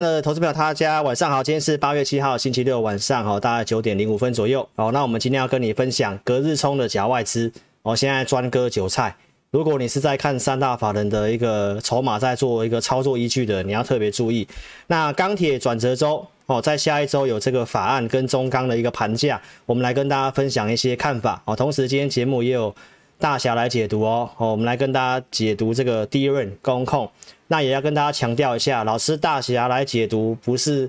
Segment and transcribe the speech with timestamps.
[0.00, 4.68] 那投资朋友，大家晚上好，今天是八月七号星期六晚上，好，大概九点零五分左右。
[4.76, 9.16] 好，那我们今天要跟你分享隔日冲的假外资，我现在专割韭菜。
[9.50, 14.46] 如果你是在看三大法人的一个筹码，在做一个操作依据的，你要特别注意。
[14.86, 21.56] 那钢铁转折周哦，在下一周有这个法案跟中钢的一个盘价，我们来跟大家分享一些看法哦。
[21.56, 22.72] 同时，今天节目也有
[23.18, 27.10] 大侠来解读哦，哦，我们来跟大家解读这个第一轮工控。
[27.48, 30.88] 那也要跟大家强调一下，老师大侠来解读不是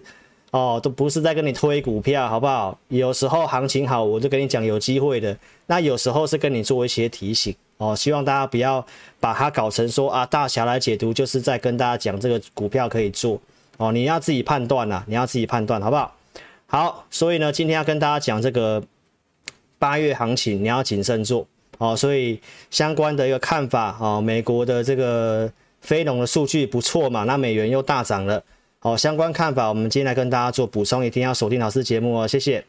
[0.52, 2.78] 哦，都不是在跟你推股票，好不好？
[2.90, 5.36] 有时候行情好，我就跟你讲有机会的。
[5.66, 8.86] 那有时候是跟你做一些提醒哦，希望大家不要
[9.20, 13.40] 把它搞成说啊，大侠来解读就是在跟大家讲这个股票可以做
[13.78, 16.14] 哦，你要自己判断呐，你要自己判断，好不好？
[16.68, 18.84] 好，所以呢，今天要跟大家讲这个
[19.80, 21.48] 八月行情，你要谨慎做
[21.80, 21.96] 哦。
[21.98, 25.52] 所以相关的一个看法哦，美国的这个。
[25.82, 28.44] 非农的数据不错嘛，那美元又大涨了，
[28.80, 32.62] 好，相关看法我们今天来跟大家做补充，一定要锁定老师节目哦，谢谢。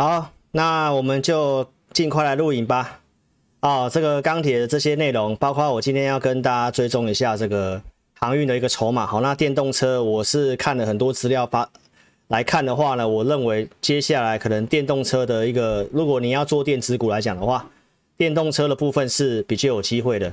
[0.00, 3.00] 好，那我们就尽快来录影吧。
[3.60, 7.78] 哦，这个钢铁的这些内容，包括我今天要跟大家追踪一下这个
[8.18, 9.04] 航运的一个筹码。
[9.04, 11.68] 好，那电动车我是看了很多资料发
[12.28, 17.68] 来看的话呢，我认为接下来可能电动车的一个，如果你要做电子股来讲的话，
[18.16, 20.32] 电动车的部分是比较有机会的，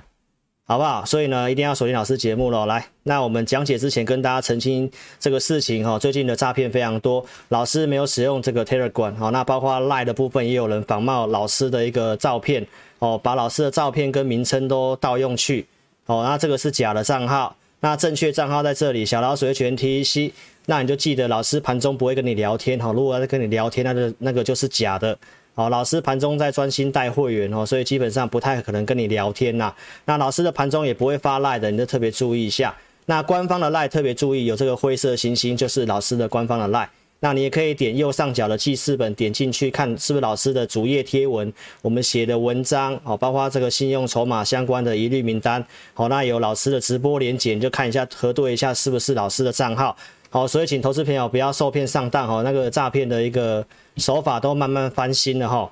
[0.70, 1.06] 好不好？
[1.06, 2.66] 所以呢，一定要锁定老师节目喽。
[2.66, 12.68] 来，那我们讲解之前跟大家澄清这个事情哈，最近的诈骗非常多，老师没有使用这个 Telegram，好，那包括 lie 的部分也有人仿冒老师的一个照片。
[13.00, 15.68] 哦，把老师的照片跟名称都盗用去，
[16.08, 20.34] 哦，那这个是假的账号，那正确账号在这里，小老鼠全 T E C
[20.66, 25.16] 那你就记得老师盘中不会跟你聊天，哈，如果要跟你聊天，那个那个就是假的，
[25.58, 29.74] 哦，老师盘中在专心带会员哦，所以基本上不太可能跟你聊天呐，
[30.06, 32.76] 那老师的盘中也不会发赖的，你就特别注意一下，
[33.08, 36.88] 那官方的赖特别注意，有这个灰色星星就是老师的官方的赖。
[37.20, 41.52] 那你也可以点右上角的记事本，点进去看是不是老师的主页贴文，
[41.82, 49.98] 我们写的文章，哦，包括这个信用筹码相关的一律名单，好，那有老师的直播连结，你就看一下核对一下是不是老师的账号，
[50.30, 53.66] 好，所以请投资朋友不要受骗上当，哈，那个诈骗的一个
[53.96, 55.72] 手法都慢慢翻新了，哈，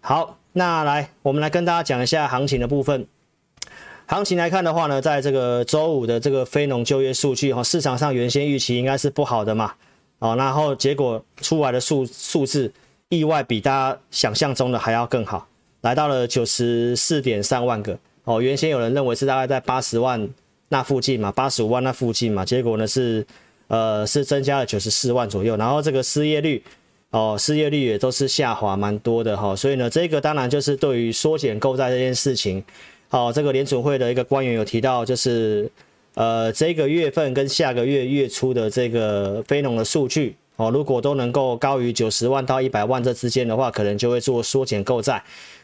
[0.00, 3.06] 好，那来我们来跟大家讲一下行情的部分，
[4.06, 9.72] 行情来看的话呢，在这个周五的这个非农就业数据，哈，市场上原先预期应该是不好的嘛。
[10.18, 12.72] 哦，然后结果出来的数数字
[13.08, 15.46] 意外比大家想象中的还要更好，
[15.82, 17.98] 来到了九十四点三万个。
[18.24, 20.28] 哦，原先有人认为是大概在八十万
[20.68, 23.26] 那附近嘛，八十五万那附近嘛，结果呢是
[23.68, 25.56] 呃是增加了九十四万左右。
[25.56, 26.62] 然后这个失业率，
[27.10, 32.62] 哦，失业率也都是下滑蛮多的哈、所以呢，这个当然就是对于缩减购债这件事情，
[33.10, 35.70] 哦，这个联储会的一个官员有提到就是。
[36.16, 45.20] 呃，这个月份跟下个月月初的这个非农的数据哦，如果都能够高于九十万到一百万这之间的话，可能就会做缩减购债。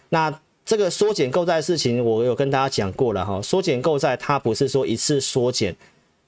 [0.09, 3.41] 那这个缩减购债的事情，我有跟大家讲过了哈。
[3.41, 5.73] 缩减购债，它不是说一次缩减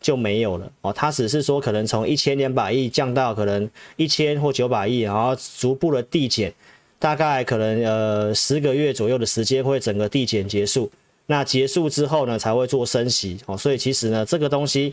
[0.03, 6.53] 就没有了哦，它只是说可能从一千两百亿降到可能一千或九百亿，然后逐步的递减，
[6.99, 10.91] 大概可能呃十个月左右的时间会整个递减结束。
[11.27, 14.93] 那结束之后呢，才会做升息哦，所以其实呢，这个东西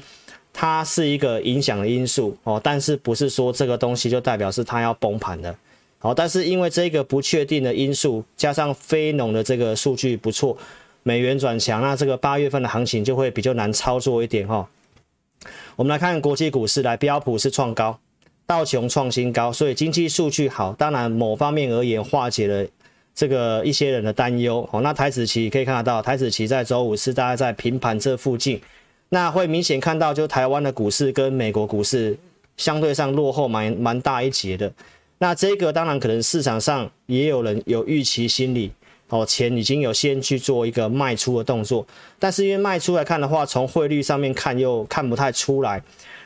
[0.53, 5.53] 它是一个影响的因素哦，但是不是说这个东西就代表是它要崩盘的，
[5.97, 10.55] 好，但是因为这个不确定的因素，加上非农的这个数据不错，
[11.01, 14.69] 美元转强，那这个八月份的行情就会比较难操作一点哈。
[15.79, 17.97] 我们来看国际股市，来标普是创高，
[18.45, 22.67] 道琼创新高，所以经济数据好，当然某方面而言化解了。
[23.15, 28.59] 这个一些人的担忧，哦，那台子期可以看得到，台子期在周五是大概在平盘这附近，
[29.07, 32.17] 那会明显看到，就台湾的股市跟美国股市
[32.57, 34.69] 相对上落后蛮蛮大一截的。
[35.17, 38.69] 那这个当然可能市场上也有人有预期心理，
[39.09, 41.85] 哦，钱已经有先去做一个卖出的动作，
[42.17, 45.81] 但是因为卖出来看的话，从汇率上面看又看不太出来。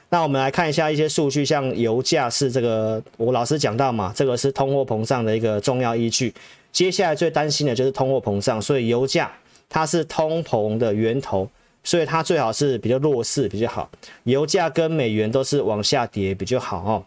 [0.09, 6.31] 那我们来看一下一些数据，像油价是这个，我老师讲到嘛，这个是通货膨胀的一个重要依据。
[6.71, 9.31] 接下来最担心的就是通货膨胀，所以油价
[9.69, 11.49] 它是通膨的源头，
[11.83, 13.89] 所以它最好是比较弱势比较好。
[14.25, 17.03] 油价跟美元都是往下跌比较好哦。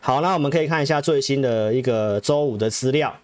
[0.00, 3.14] 好，那我们可以看一下最新的一个周五的资料。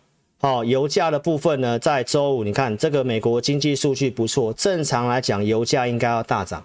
[0.41, 6.65] 哦，油价的部分呢，在周五你看这个美国经济数据不错，正常来讲油价应该要大涨，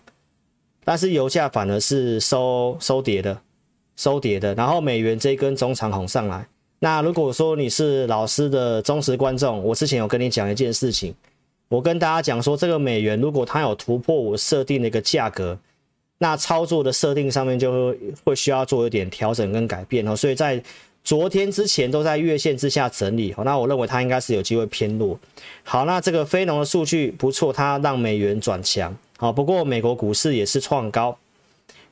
[0.85, 3.37] 但是油价反而是收收跌的，
[3.97, 4.55] 收跌的。
[4.55, 6.47] 然后美元这一根中长红上来，
[6.79, 11.13] 那如果说你是老师的忠实观众，我之前有跟你讲一件事情，
[11.67, 15.59] 我跟大家讲说，这个美元如果它有突破我设定的一个价格，
[16.19, 20.63] 那操作的设定上面就会会需要做一点调整跟改变哦，所以在。
[21.05, 25.17] 昨天之前都在月线之下整理，好，那我认为它应该是有机会偏弱。
[25.63, 28.91] 好，那这个非农的数据不错，它让美元转强。
[29.17, 31.15] 好，不过美国股市也是创高，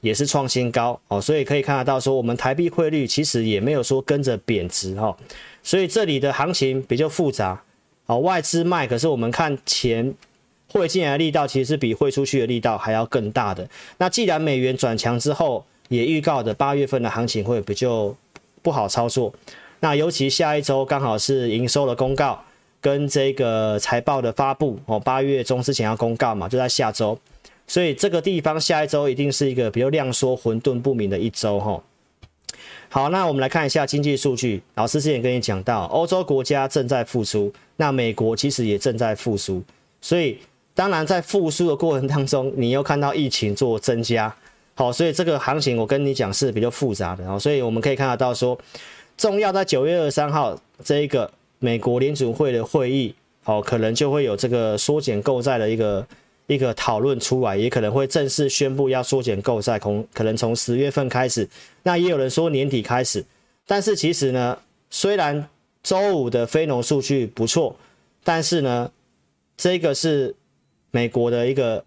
[0.01, 1.00] 也是创新高。
[1.10, 5.15] 哦，所以可以看得到说，我们台币汇率其实也没有说跟着贬值哈。
[5.62, 7.62] 所以这里的行情比较复杂。
[8.07, 10.12] 哦，外资卖，可是我们看钱
[10.69, 13.69] 汇进来的力道其实是比汇出去的力道还要更大的。
[14.00, 18.15] 那既然美元转强之后，也预告的八月份的行情会比较。
[18.63, 19.31] 不好操作，
[19.81, 22.42] 那尤其下一周刚好是营收的公告
[22.81, 27.19] 跟这个财报的发布哦，八月中之前要公告嘛，就在下周，
[27.68, 31.83] 所以这个地方下一周一定是一个比较量缩、混沌不明的一周哈。
[32.89, 39.62] 好，那我们来看一下经济数据，老师之前跟你讲到，欧洲国家正在复苏，那美国其实也正在复苏，
[40.00, 40.38] 所以
[40.74, 44.33] 当然在复苏的过程当中，你又看到疫情做增加。
[44.75, 48.57] 好，所以这个行情我跟你讲是比较复杂的，所以我们可以看得到说，
[49.15, 56.07] 重要在九月二十三号这一个美国联准会的会议，好，可能就会有这个缩减购债的一个
[56.47, 61.47] 一个讨论出来，也可能会正式宣布要缩减购债，从可能从十月份开始，
[61.83, 63.23] 那也有人说年底开始，
[63.67, 64.57] 但是其实呢，
[64.89, 65.47] 虽然
[65.83, 67.75] 周五的非农数据不错，
[68.23, 68.89] 但是呢，
[69.55, 70.35] 这个是
[70.89, 71.85] 美国的一个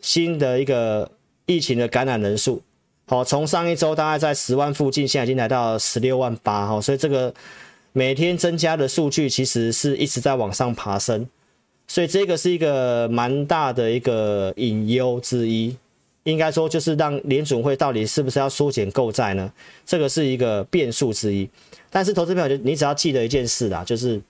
[0.00, 1.10] 新的一个。
[1.46, 2.62] 疫情的感染人数，
[3.06, 7.34] 好，从上一周大概在十万附近，现在已经来到十六万八，哈，所以这个
[7.92, 11.28] 每天增加的数据其实是一直在往上爬升，
[11.86, 15.76] 所以这个是一个蛮大的一个隐忧之一，
[16.22, 19.52] 应该说就是让联准会到底是不是要缩减购债呢？
[19.84, 21.48] 这个是一个变数之一。
[21.90, 24.20] 但是投资朋友，你只要记得一件事啦，就是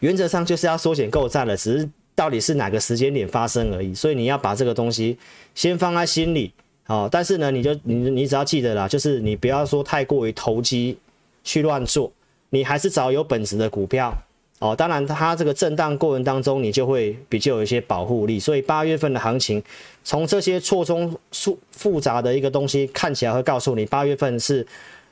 [0.00, 1.88] 原则上就是要缩减购债了，只是。
[2.14, 5.18] 到底是哪个时间点发生而已，所以你要把这个东西
[5.54, 6.52] 先放在心里，
[6.86, 7.08] 哦。
[7.10, 10.96] 但是呢，你就你你只要记得啦，就是你不要说太过于投机
[11.42, 12.12] 去乱做，
[12.50, 14.16] 你还是找有本质的股票，
[14.60, 14.76] 哦。
[14.76, 18.38] 当然，它这个震荡过程当中，你就会比较有一些保护力。
[18.38, 19.62] 所以八月份的行情，
[20.04, 24.64] 从这些错综复复杂的一个东西看起来，会告诉你八月份是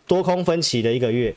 [0.07, 1.35] 多空分歧的一个月。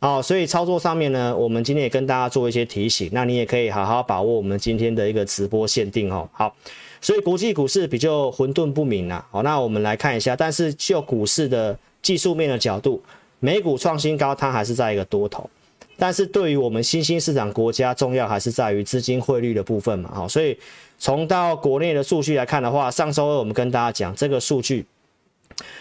[0.00, 6.28] 好，所以操作上面呢，我们今天也跟大家做一些提醒，那你也可以好好把握我们今天的一个直播限定哦。
[6.30, 6.54] 好，
[7.00, 9.26] 所以国际股市比较混沌不明啊。
[9.30, 13.02] 好，那我们来看一下，但是就股市的技术面的角度，
[13.40, 15.48] 美股创新高，它还是在一个多头。
[15.96, 20.10] 但是对于我们新兴市场国家，重要还是在于资金汇率的部分嘛。
[20.12, 20.58] 好，所以
[20.98, 24.84] 从到国内的数据来看的话，上周二我们跟大家讲这个数据。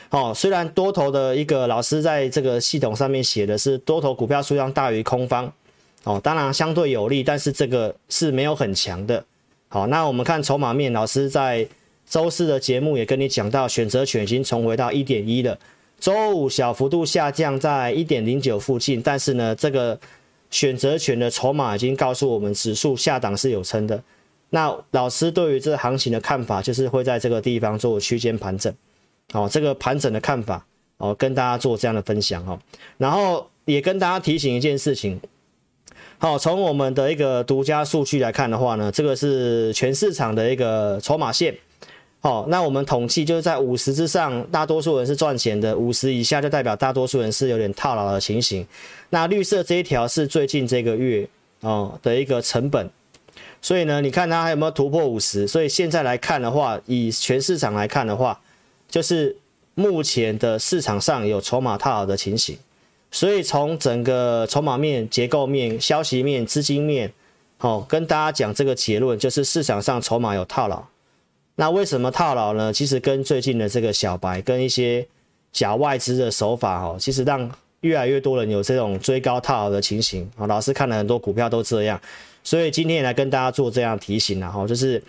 [0.10, 5.52] 哦，虽然多头的一个老师在这个系统上面写的是多头股票数量大于空方，
[6.04, 9.24] 哦，当然相对有利，但是这个是没有很强的。
[9.70, 11.68] 好，那我们看筹码面，老师在
[12.08, 15.58] 周四的节目也跟你讲到，选择权已经重回到一点一了，
[16.00, 20.00] 周五小幅度下降在一点零九附近，但是呢，这个
[20.52, 24.04] 选择权的筹码已经告诉我们，指数下档是有撑的。
[24.52, 28.72] 那老师对于这行情的看法，就是会在这个地方做区间盘整。
[29.34, 30.66] 哦，这个盘整的看法
[30.98, 32.58] 哦，跟大家做这样的分享哦，
[32.98, 35.20] 然后也跟大家提醒一件事情。
[36.20, 41.54] 好，从我们的一个独家数据来看的话呢，这个是全市场的一个筹码线。
[42.22, 48.66] 好，那我们统计就是在五十之上，大多数人是赚钱的；五十以下就代表大多数人是有点套牢的情形。
[49.10, 51.28] 那绿色这一条是最近这个月
[51.60, 52.90] 哦的一个成本，
[53.62, 55.46] 所以呢，你看它还有没有突破五十？
[55.46, 58.40] 所以现在来看的话，以全市场来看的话。
[58.94, 59.36] 就是
[59.74, 62.56] 目前的市场上有筹码套牢的情形，
[63.10, 67.12] 所以从整个筹码面、结构面、消息面、资金面，
[67.58, 70.86] 哦，跟大家讲这个结论，就是市场上筹码有套牢。
[71.56, 72.72] 那为什么套牢呢？
[72.72, 75.04] 其实跟最近的这个小白跟一些
[75.52, 77.50] 假外资的手法，哦，其实让
[77.82, 80.30] 越来越多人有这种追高套牢的情形。
[80.38, 82.00] 哦，老师看了很多股票都这样，
[82.44, 85.04] 所以今天也来跟大家做这样提醒，然后就是，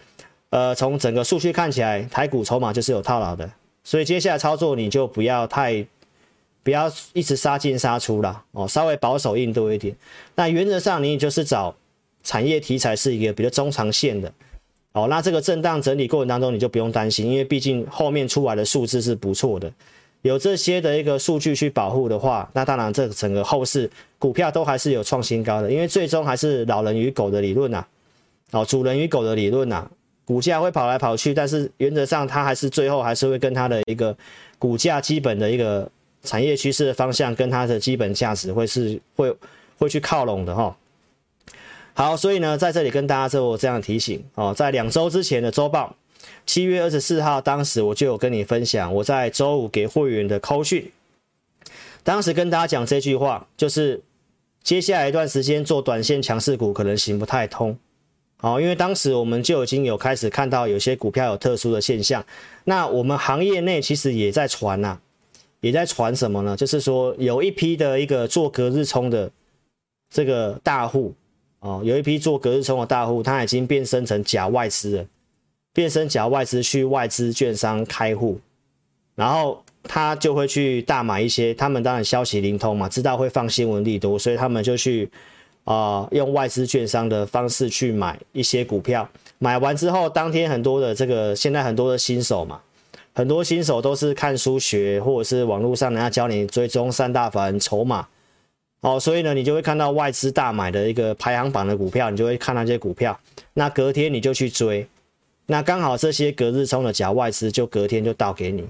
[0.49, 3.47] 呃，从整个数据看起来，台股筹码就是有套牢的。
[3.85, 5.87] 所以接下来操作你就不要太，
[6.63, 9.95] 不要一直杀进杀出了哦，稍微保守应对一点。
[10.35, 11.77] 那原则上你就是找
[12.23, 14.33] 产业题材是一个比较中长线的
[14.93, 15.07] 哦。
[15.09, 19.71] 那这个震荡整理过程当中你就不用担心，因为毕竟后面出来的数字是不错的。
[20.23, 27.85] 有这些的一个数据去保护的话，那当然这整个后市股票都还是有创新高的，因为最终还是老人与狗的理论呐，
[28.53, 29.87] 哦，主人与狗的理论呐，
[30.25, 34.17] 股价会跑来跑去，但是原则上它还是最后还是会跟它的一个
[34.59, 35.91] 股价基本的一个
[36.23, 39.35] 产业趋势的方向跟它的基本价值会是会
[39.79, 40.77] 会去靠拢的哈。
[41.93, 45.95] 好，所以呢，在这里跟大家做这样提醒哦，在两周之前的周报。
[46.47, 50.91] 七月二十四号，当时我就有跟你分享，我在周五给会员的扣讯，
[52.03, 54.03] 当时跟大家讲这句话，就是
[54.63, 57.77] 接下来一段时间做短线强势股可能行不太通，
[58.45, 62.23] 好，因为当时我们就已经有开始看到有些股票有特殊的现象，
[62.65, 64.99] 那我们行业内其实也在传呐，
[65.61, 66.55] 也在传什么呢？
[66.55, 69.31] 就是说有一批的一个做隔日冲的
[70.11, 71.15] 这个大户，
[71.61, 75.07] 哦，有一批做隔日冲的大户，他已经变身成假外资了。
[75.73, 78.39] 变身假外资去外资券商开户，
[79.15, 85.11] 然后他就会去大买一些，他们当然消息灵通嘛，知道会放新闻利多，所以他们就去
[85.65, 92.61] 啊、用外资券商的方式去买一些股票，买完之后当天很多的这个现在很多的新手嘛，
[93.15, 98.07] 很多新手都是看书学或者是网络上人家教你追踪三大法人筹码，
[98.81, 103.19] 哦，所以呢你就会看到外资大买的一个排行榜的股票，你就会看那些股票，
[103.55, 104.87] 那隔天你就去追。
[105.47, 108.65] 那刚好这些隔日冲的假外资就隔天就倒给你，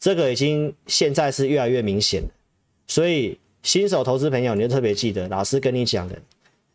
[0.00, 2.22] 这个已经现在是越来越明显。
[2.86, 6.16] 所以新手投资朋友，你就特别记得老师跟你讲的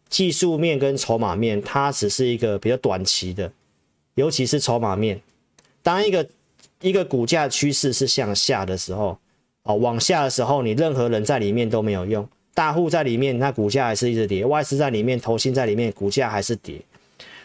[0.09, 3.49] 技术面跟筹码面，它只是一个比较短期的，
[4.15, 5.21] 尤其是筹码面。
[5.83, 6.27] 当一个
[6.81, 9.15] 一个股价趋势是向下的时候，
[9.63, 16.81] 哦，往下的时候，你任何人在里面都没有用，大户在里面，那股价还是一直跌；外资在里面，投新在里面，股价还是跌。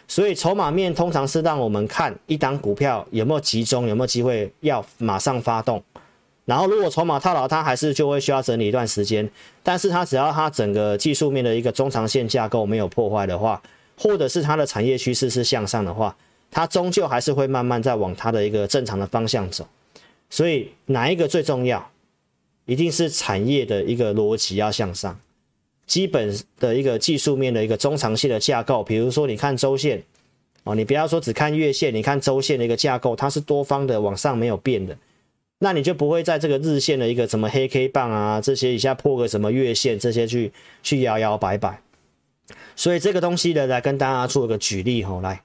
[0.07, 5.83] 所以筹码面通常是让我们看一档股票有没有集中，有没有机会要马上发动。
[6.45, 9.29] 然后如果筹码套牢，它还是就会需要整理一段时间。
[9.63, 13.61] 但是它只要它整个技术面的一个中长线架构没有破坏的话，
[13.97, 16.15] 或者是它的产业趋势是向上的话，
[16.51, 19.67] 它终究还是会慢慢在往它的一个正常的方向走。
[20.29, 21.91] 所以哪一个最重要？
[22.65, 25.19] 一定是产业的一个逻辑要向上。
[25.85, 30.03] 基本的一个技术面的一个中长线的架构，比如说你看周线
[30.63, 34.97] 哦，你不要说只看月线，你看周线的一个架构，它是多方的往上没有变的，
[35.59, 40.51] 那你就不会在这个日线的一个什么黑 K 棒啊这些一下破个什么月线这些去
[40.83, 41.81] 去摇摇摆摆。
[42.75, 45.41] 所以这个东西呢，来跟大家做一个举例哦，来，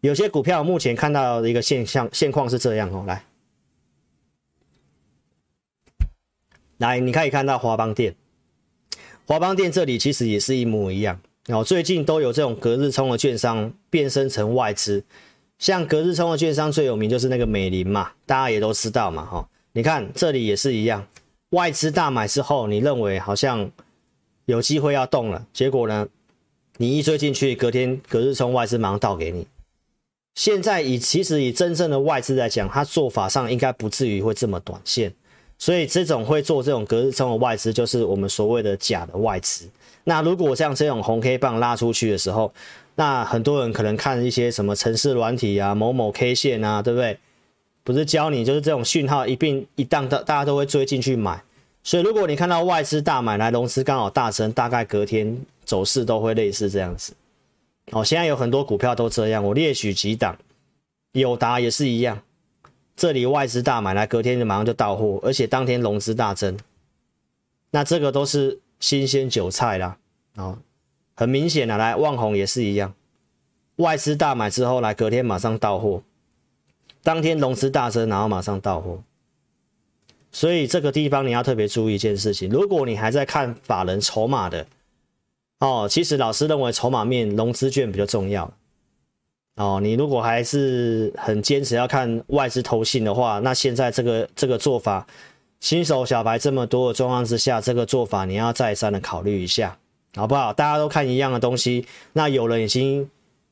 [0.00, 3.24] 有些股票目前看到的一个现象现况是这样哦，来，
[6.76, 8.14] 来你可以看到华邦电。
[9.26, 11.18] 华邦电这里其实也是一模一样
[11.48, 15.02] 哦，最近都有这种隔日冲的券商变身成外资，
[15.62, 19.48] 像隔日冲的券商最有名就是那个美林嘛，大家也都知道嘛哈。
[19.74, 21.06] 你看这里也是一样，
[21.50, 23.70] 外资大买之后，你认为好像
[24.46, 26.08] 有机会要动了，结果呢，
[26.78, 29.46] 你一追进去，隔天隔日冲外资马上倒给你。
[30.34, 35.14] 现在以其实以真正的外资来讲，它做法上应该不至于会这么短线。
[35.58, 39.68] 所以这种会做这种隔日冲的外资，就是我们所谓的假的外资。
[40.02, 42.52] 那如果像这种红 K 棒拉出去的时候，
[42.94, 47.18] 那很多人可能看一些什么城市软体啊、某某 K 线啊，对不对？
[47.84, 51.42] 不是教你，就是这种讯号一并一档的，大家都会追进去买。
[51.82, 57.12] 所以如果你看到外资大买来，融资刚好大增，大概隔天走势都会类似这样子。
[57.90, 60.38] 哦，现在有很多股票都这样，我列举几档，
[61.12, 62.22] 友达也是一样。
[62.94, 66.56] 这里外资大买来，隔天就马上就到货，而且当天融资大增，
[67.72, 69.96] 那这个都是新鲜韭菜啦，
[70.36, 70.56] 哦，
[71.14, 72.94] 很明显的来旺红也是一样，
[73.76, 76.02] 外资大买之后来，隔天马上到货，
[77.02, 79.02] 当天融资大增，然后马上到货，
[80.30, 84.66] 所以这个地方你要特别注意一件事情，如果你还在看法人筹码的，
[85.60, 88.52] 哦，其实老师认为筹码面融资券比较重要。
[89.56, 95.06] 哦，你如果还是很坚持要看外资投信的话，那现在这个这个做法，
[95.60, 99.78] 新手小白这么多的状况之下，这个做法你要再三的考虑一下，
[100.14, 100.52] 好不好？
[100.52, 103.08] 大家都看一样的东西，那有人已经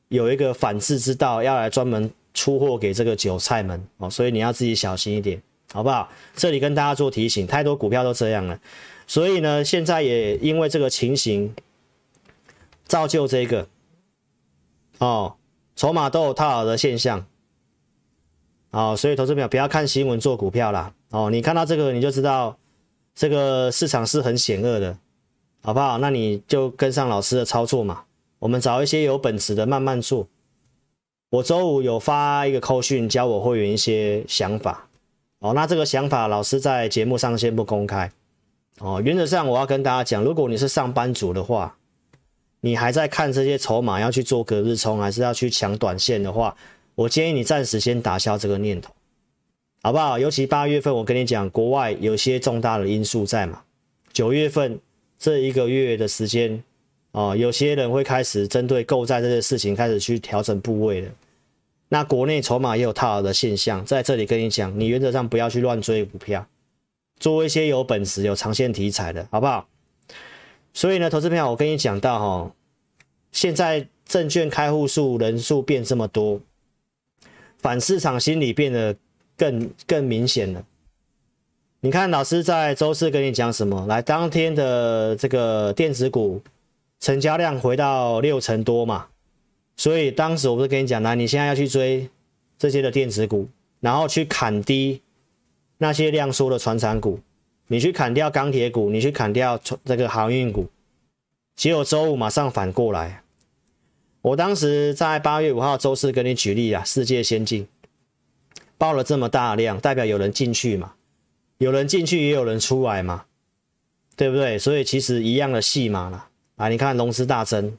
[0.09, 5.41] 有一个反制之道，要来专门出货给这个韭菜们哦，所以你要自己小心一点，
[5.73, 6.09] 好不好？
[6.35, 8.59] 这里跟大家做提醒，太多股票都这样了，
[9.07, 11.53] 所以呢，现在也因为这个情形，
[12.85, 13.67] 造就这个
[14.99, 15.35] 哦。
[15.73, 17.25] 筹码都有套牢的现象，
[18.69, 22.55] 哦，所以投资朋友不要看新闻做股票啦，哦，你看到这个你就知道
[23.15, 24.95] 这个市场是很险恶的，
[25.61, 25.97] 好不好？
[25.99, 28.03] 那你就跟上老师的操作嘛，
[28.39, 30.27] 我们找一些有本事的慢慢做。
[31.29, 34.89] 我周五有发一个扣讯，教我会员一些想法，
[35.39, 38.11] 哦，那这个想法老师在节目上先不公开。
[38.79, 41.77] 哦，原则上我要跟大家讲，如果你是上班族的话，
[42.61, 46.55] 你还在看这些筹码要去做隔日冲，还是要去抢短线的话，
[46.95, 48.91] 我建议你暂时先打消这个念头，
[49.83, 50.17] 好不好？
[50.17, 53.61] 尤其八月份，我跟你讲，国外有些重大的因素在嘛。
[54.11, 54.79] 九月份
[55.21, 56.63] 这一个月的时间，
[57.11, 61.11] 哦，有些人会开始针对购债这些事情开始去调整部位了。
[61.89, 66.47] 那国内筹码也有套牢的现象，在这里跟你讲，你原则上不要去乱追股票，
[67.19, 69.67] 做一些有本事、有长线题材的，好不好？
[70.73, 72.51] 所以呢，投资朋友，我跟你讲到哈，
[73.31, 76.41] 现在证券开户数人数变这么多，
[77.59, 78.95] 反市场心理变得
[79.37, 80.65] 更更明显了。
[81.83, 83.87] 你看，老师在周四跟你讲什么？
[83.87, 86.39] 来，当天的这个电子股
[86.99, 89.07] 成交量回到六成多嘛。
[89.77, 92.07] 所以当时我不是跟你讲，来，你现在要去追
[92.59, 95.01] 这些的电子股，然后去砍低
[95.79, 97.19] 那些量缩的传产股，
[97.65, 100.67] 你去砍掉钢铁股，你去砍掉这个航运股，
[101.55, 103.23] 结果周五马上反过来。
[104.21, 107.67] 我当时在八月五号周四跟你举例啊，世界先进
[108.77, 110.93] 爆了这么大量，代表有人进去嘛，
[111.61, 113.25] 有人进去也有人出来嘛，
[114.15, 114.57] 对不对？
[114.57, 116.27] 所以其实一样的戏码啦。
[116.55, 117.77] 啊，你看龙狮大增。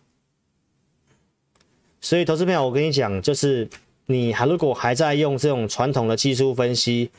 [2.01, 3.69] 所以，投资朋友，我跟你讲，就是
[4.07, 7.11] 你还如果还在用这种传统的技术分析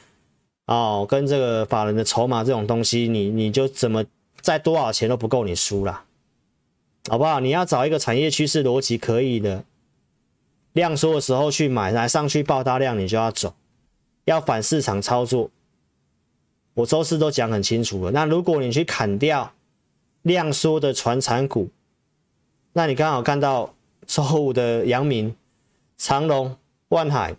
[0.67, 4.05] 哦，跟这个法人的筹码这种东西，你你就怎么
[4.39, 6.05] 再多少钱都不够你输啦，
[7.09, 7.41] 好不好？
[7.41, 9.65] 你要找一个产业趋势逻辑可以的
[10.71, 13.53] 量缩的时候去买，来上去爆大量，你就要走，
[14.23, 15.51] 要反市场操作。
[16.73, 18.11] 我周四都讲很清楚了。
[18.11, 19.53] 那如果你去砍掉
[20.21, 21.69] 量缩的传产股，
[22.73, 23.73] 那你刚好看到。
[24.05, 25.33] 周五的阳明、
[25.97, 26.57] 长隆、
[26.89, 27.33] 万海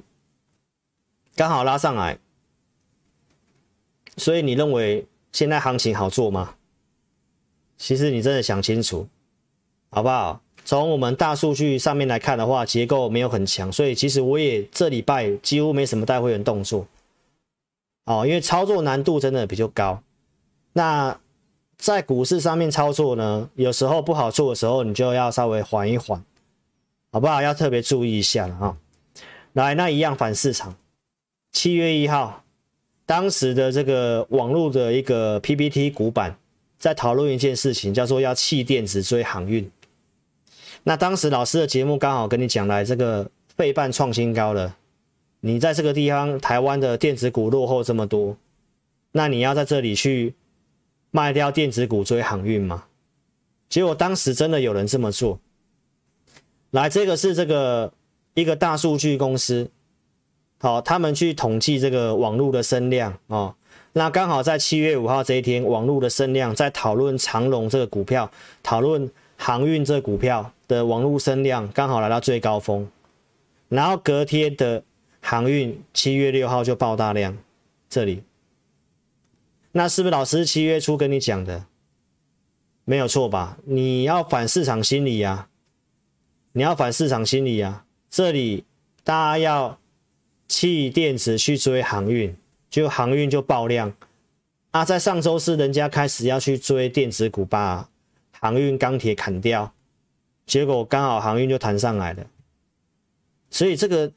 [1.36, 2.18] 刚好拉上来，
[4.16, 6.54] 所以你认为现在行情好做吗？
[7.76, 9.06] 其实你真的想清楚，
[9.90, 10.40] 好不好？
[10.64, 16.88] 从我们大数据上面来看的话，结构没有很强，所以其实我也这礼拜几乎没什么带会员动作，
[18.04, 20.02] 哦，因为操作难度真的比较高。
[20.72, 21.18] 那
[21.76, 26.24] 在股市上面操作呢，有时候不好做的时候，你就要稍微缓一缓。
[27.12, 27.40] 好不好？
[27.40, 28.76] 要特别注意一下了啊！
[29.52, 30.74] 来，那一样反市场。
[31.52, 32.42] 七月一号，
[33.07, 36.37] 当时的这个网络的一个 PPT 股版
[36.76, 39.70] 在讨论一件事情，叫做要弃电子追航运。
[40.83, 44.74] 那当时老师的节目刚好跟你讲来，这个费半创新高了。
[45.46, 48.35] 你在这个地方，台湾的电子股落后这么多，
[49.12, 50.33] 那你要在这里去
[51.11, 52.85] 卖掉电子股追航运吗？
[53.68, 55.38] 结果当时真的有人这么做。
[56.70, 57.92] 来，这个是这个
[58.33, 59.70] 一个大数据公司，
[60.61, 63.54] 好，他们去统计这个网络的声量哦。
[63.92, 68.30] 那刚好在七月五号这一天，网络的声量在讨论长荣这个股票，
[68.62, 72.88] 讨论航运这股票的网络声量刚好来到最高峰。
[73.68, 74.83] 然后隔天的
[75.26, 77.38] 航运七月六号就爆大量，
[77.88, 78.22] 这里，
[79.72, 81.64] 那是不是老师七月初跟你讲的？
[82.84, 83.56] 没有错吧？
[83.64, 85.48] 你要反市场心理呀。
[86.52, 87.87] 你要反市场心理啊！
[88.10, 88.64] 这里
[89.02, 89.80] 大家要
[90.46, 92.37] 弃电子去追航运，
[92.68, 93.92] 就航运就爆量
[94.72, 94.84] 啊！
[94.84, 97.88] 在上周四，人家开始要去追电子股，把
[98.30, 99.72] 航运、钢铁砍掉，
[100.44, 102.26] 结果刚好航运就弹上来了。
[103.50, 104.12] 所以这个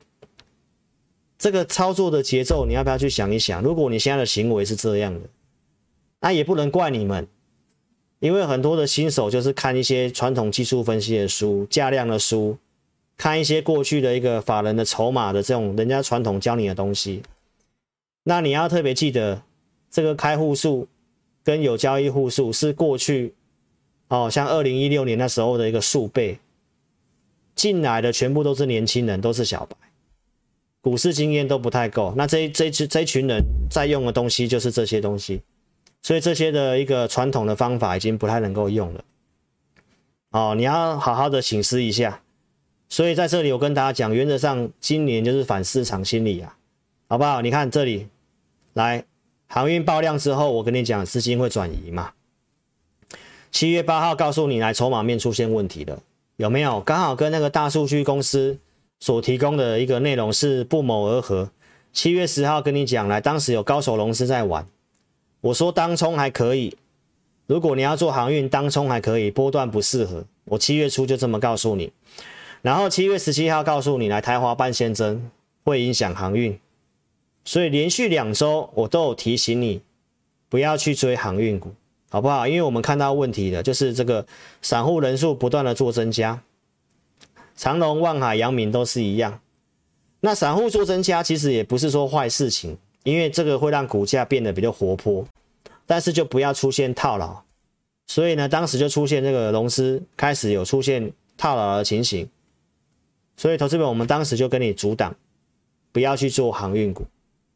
[1.37, 3.61] 这个操作的节奏，你要不要去想一想？
[3.61, 5.21] 如果你现在的行为是这样的，
[6.19, 7.27] 那也不能怪你们。
[8.19, 12.57] 因为很多的新手就是看一些传统技术分析的书、价量的书，
[13.15, 17.21] 看一些过去的一个法人的筹码的这种人家传统教你的东西。
[18.23, 19.43] 那你要特别记得，
[19.91, 20.87] 这个开户数
[21.43, 23.35] 跟有交易户数是过去
[24.07, 26.39] 哦，像二零一六年那时候的一个数倍。
[27.53, 29.75] 进来的全部都是年轻人，都是小白，
[30.87, 32.13] 股市经验都不太够。
[32.15, 35.41] 那这这这这群人在用的东西就是这些东西。
[36.01, 39.03] 所以这些的一个传统的方法已经不太能够用了，
[40.29, 42.21] 哦，你要好好的省思一下。
[42.87, 46.55] 所以在这里我跟大家讲，原则上今年就是反市场心理啊，
[47.09, 47.41] 好不好？
[47.41, 48.07] 你看这里，
[48.71, 49.03] 来
[49.47, 52.13] 航运爆量之后，我跟你讲资金会转移嘛。
[53.51, 56.01] 七月八号告诉你来筹码面出现问题了，
[56.37, 56.79] 有没有？
[56.79, 58.57] 刚好跟那个大数据公司
[58.99, 61.51] 所提供的一个内容是不谋而合。
[61.93, 64.67] 七月十号跟你讲来，当时有高手龙狮在玩。
[65.41, 66.75] 我说当冲还可以，
[67.45, 70.25] 如果你要做航运，当冲还可以，波段不适合。
[70.45, 71.91] 我七月初就这么告诉你，
[72.61, 75.29] 然后七月十七号告诉你，来台华半先增
[75.63, 76.57] 会影响航运，
[77.45, 79.81] 所以连续两周我都有提醒你
[80.49, 81.71] 不要去追航运股，
[82.09, 82.47] 好不好？
[82.47, 84.25] 因为我们看到问题的就是这个
[84.61, 86.41] 散户人数不断的做增加，
[87.57, 89.41] 长隆、万海、阳明都是一样。
[90.21, 95.27] 那散户做增加其实也不是说坏事情，因为这个会让股价变得比较活泼，
[95.85, 97.43] 但是就不要出现套牢。
[98.05, 102.29] 所以呢，当时就出现这个龙狮开始有出现套牢的情形，
[103.35, 105.15] 所以投资者我们当时就跟你阻挡，
[105.91, 107.05] 不要去做航运股。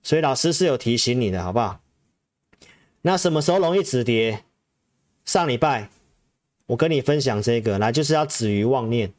[0.04, 1.80] 所以老师是有提醒你的，好不好？
[3.04, 4.44] 那什么时候容易止跌？
[5.26, 5.90] 上礼拜
[6.66, 9.14] 我跟你分享这个，来就是要止于妄念。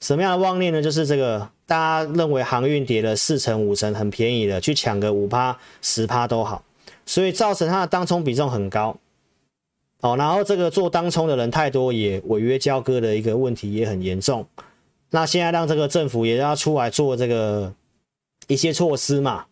[0.00, 0.82] 什么样的妄念呢？
[0.82, 6.62] 就是这个大家认为航运跌了四成五成很便宜的，去抢个五趴十趴都好，
[7.06, 8.96] 所以造成它的当冲比重很高。
[10.02, 14.46] 哦，然后这个做当冲的人太多，也违约交割的一个问题也很严重。
[15.10, 17.72] 那现在让这个政府也要出来做这个
[18.46, 19.46] 一些措施嘛。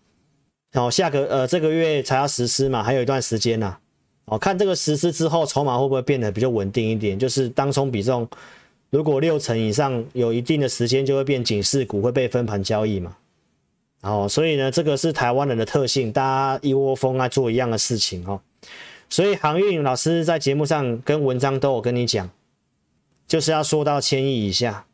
[0.72, 3.80] 然哦，下个呃这个月才要实施嘛，还有一段时间呐、啊。
[4.26, 7.18] 哦，看这个实施之后，筹码会不会变得比较稳定一点？
[7.18, 8.28] 就是当冲比重，
[8.94, 13.16] 如果六成以上，有一定的时间就会变警示股，会被分盘交易嘛。
[14.02, 18.40] 哦，所以呢，这个是台湾人的特性，大家一窝蜂来做一样的事情哦。
[19.08, 22.30] 所以航运老师在节目上跟文章都有跟你讲，
[23.26, 24.86] 就是要说到千亿以下。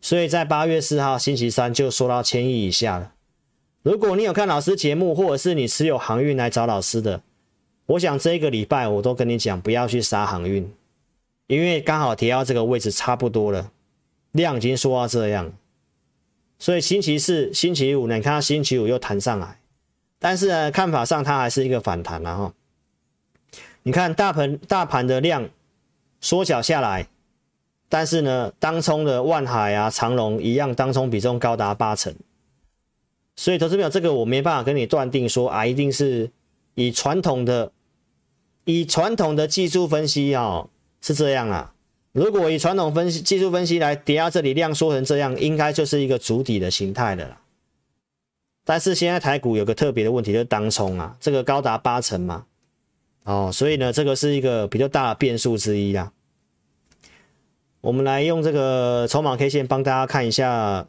[0.00, 3.12] 所以在八月四号星期三就说到千亿以下了。
[3.84, 7.22] 如果你有看老师节目，或者是你持有航运来找老师的，
[7.86, 10.68] 我想这一个礼拜我都跟你讲，不要去杀航运，
[11.48, 13.72] 因为刚好提到这个位置差不多了，
[14.30, 15.52] 量已经缩到这样，
[16.58, 19.58] 所以星期四、星期五呢，你看到星期五又弹上来，
[20.18, 22.52] 但是呢，看法上它还是一个反弹，然后
[23.82, 25.48] 你看大盘大盘的量
[26.20, 27.08] 缩小下来，
[27.88, 32.14] 但是呢，当冲的万海啊、长隆一样，当冲比重高达八成。
[33.36, 36.28] 所以，投资朋友，这个我没办法跟你断定说啊，一定是
[36.74, 37.70] 以传统的、
[38.64, 40.68] 以传统的技术分析哦，
[41.00, 41.74] 是这样啊。
[42.12, 47.40] 如果以传统分析、技术分析来跌到这里，量缩成这样，应该就是一个主底的形态的啦。
[48.64, 52.46] 但是现在台股有个特别的问题，就是当冲啊，这个高达八成嘛，
[53.24, 56.12] 哦，所以呢，这个是一个比较大的变数之一啦。
[57.80, 60.86] 我们来用这个筹码 K 线帮大家看一下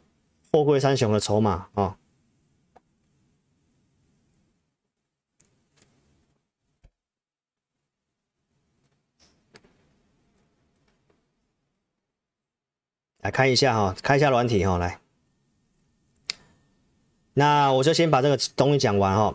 [0.50, 1.96] 货柜三雄的筹码啊。
[13.22, 14.98] 来看一下哈，开一下软体哈，来，
[17.34, 19.34] 那我就先把这个东西讲完哈。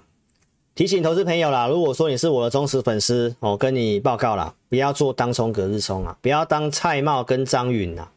[0.73, 8.09] 提醒投资朋友啦，如果说你是我的忠实粉丝，我跟你报告啦，不要做当冲隔日冲啊，不要当菜茂跟张允呐。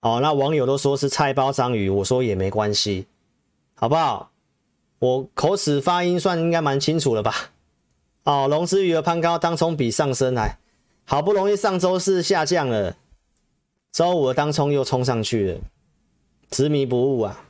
[0.00, 3.06] 哦，那网友都说是菜包章鱼，我说也没关系，
[3.74, 4.30] 好不好？
[5.00, 7.34] 我口齿发音算应该蛮清楚了吧？
[8.22, 10.58] 哦，龙之鱼的攀高，当冲比上升来，
[11.04, 12.94] 好不容易上周四下降了。
[13.92, 15.60] 周五的当冲又冲上去了，
[16.50, 17.44] 执迷不悟啊，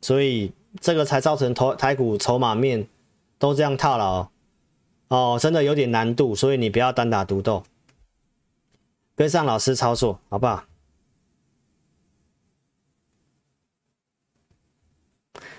[0.00, 2.88] 所以这个才造成台台股筹码面
[3.38, 4.28] 都这样套牢
[5.08, 7.62] 哦，真的有点难度，所以你不要单打独斗，
[9.14, 10.64] 跟上老师操作好不好？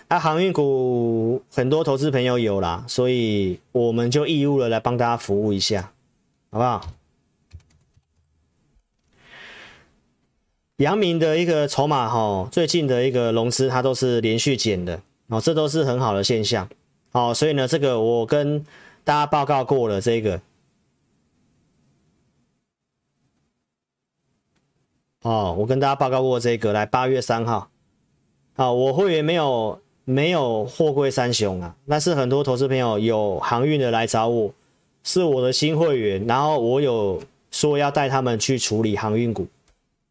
[0.09, 5.93] 啊，航运股很多投资朋友有啦，所以我们就义务了来帮大家服务一下，
[6.51, 6.85] 好不好？
[10.77, 16.67] 阳明的一个筹码哈，最近的一个融资它都是连续减的哦，这都是很好的现象。
[17.13, 18.59] 哦，所以呢，这个我跟
[19.05, 20.41] 大家报告过了，这个。
[25.21, 27.69] 哦，我跟大家报告过这个，来八月三号，
[28.57, 34.53] 啊，我会员没有没有货柜三雄啊，但是很多投资朋友有航运的来找我，
[35.03, 39.47] 是我的新会员，然后我有说要带他们去处理航运股。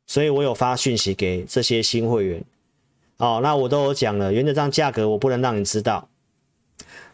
[0.06, 2.44] 所以我有发讯息给这些新会员，
[3.16, 6.06] 哦，那我都有讲了，原则上价格我不能让你知道。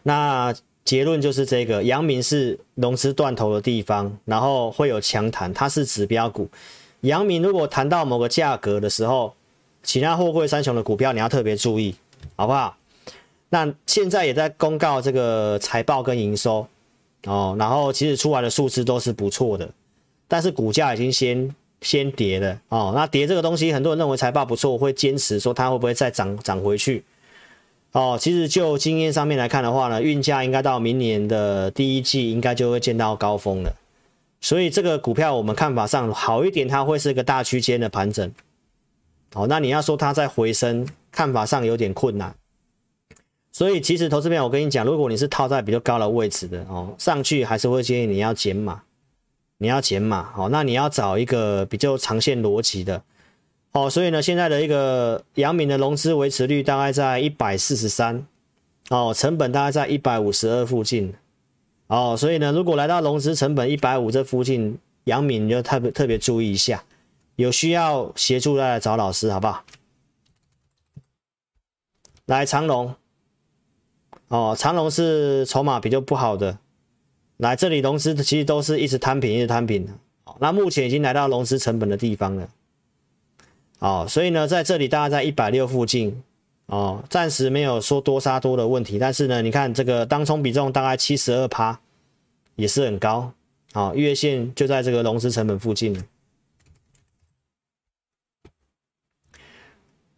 [0.03, 6.49] 那结论就是这个，阳明是融资断头的地方，然后会有强弹，它是指标股。
[7.01, 9.33] 阳明如果谈到某个价格的时候，
[9.83, 11.95] 其他货柜三雄的股票你要特别注意，
[12.35, 12.75] 好不好？
[13.49, 16.67] 那现在也在公告这个财报跟营收，
[17.23, 19.69] 哦，然后其实出来的数字都是不错的，
[20.27, 21.55] 但是股价已经先。
[21.81, 27.03] 先跌的哦，那跌这个东西，很多人认为财报不错，会坚持说它会不会再涨涨回去
[27.91, 28.17] 哦。
[28.19, 33.75] 其实就经验上面来看的话呢，运价应该到明年的第一季应该就会见到高峰了。
[34.39, 38.31] 所以这个股票我们看法上好一点，它会是一个大区间的盘整。
[39.33, 42.35] 哦，那你要说它在回升，看法上有点困难。
[43.51, 48.81] 所以其实投资面，我跟你讲，如果你是套在比较高的位置的哦，上去还是会建议你要减码，
[49.61, 50.49] 你要减码哦。
[50.49, 53.03] 那你要找一个比较长线逻辑的
[53.73, 53.87] 哦。
[53.87, 58.25] 所以呢，现在的一个阳明的融资维持率大概在一百四十三
[58.89, 61.13] 哦，成本大概在一百五十二附近
[61.85, 62.17] 哦。
[62.17, 66.83] 所以呢，如果来到融资成本一百五这附近，阳明你就特别特别注意一下，
[67.35, 69.63] 有需要协助再来找老师，好不好？
[72.25, 72.95] 来长龙。
[74.29, 76.57] 哦，长龙是筹码比较不好的，
[77.41, 79.91] 来这里融资其实都是一直摊平，一直摊平的。
[80.39, 82.47] 那目前已经来到融资成本的地方了。
[83.79, 86.21] 哦，所以呢，在这里大概在一百六附近，
[86.67, 88.99] 哦，暂时没有说多杀多的问题。
[88.99, 91.79] 但是呢，你看这个当冲比重大概七十二趴，
[92.55, 93.33] 也是很高。
[93.73, 95.99] 哦，月线就在这个融资成本附近。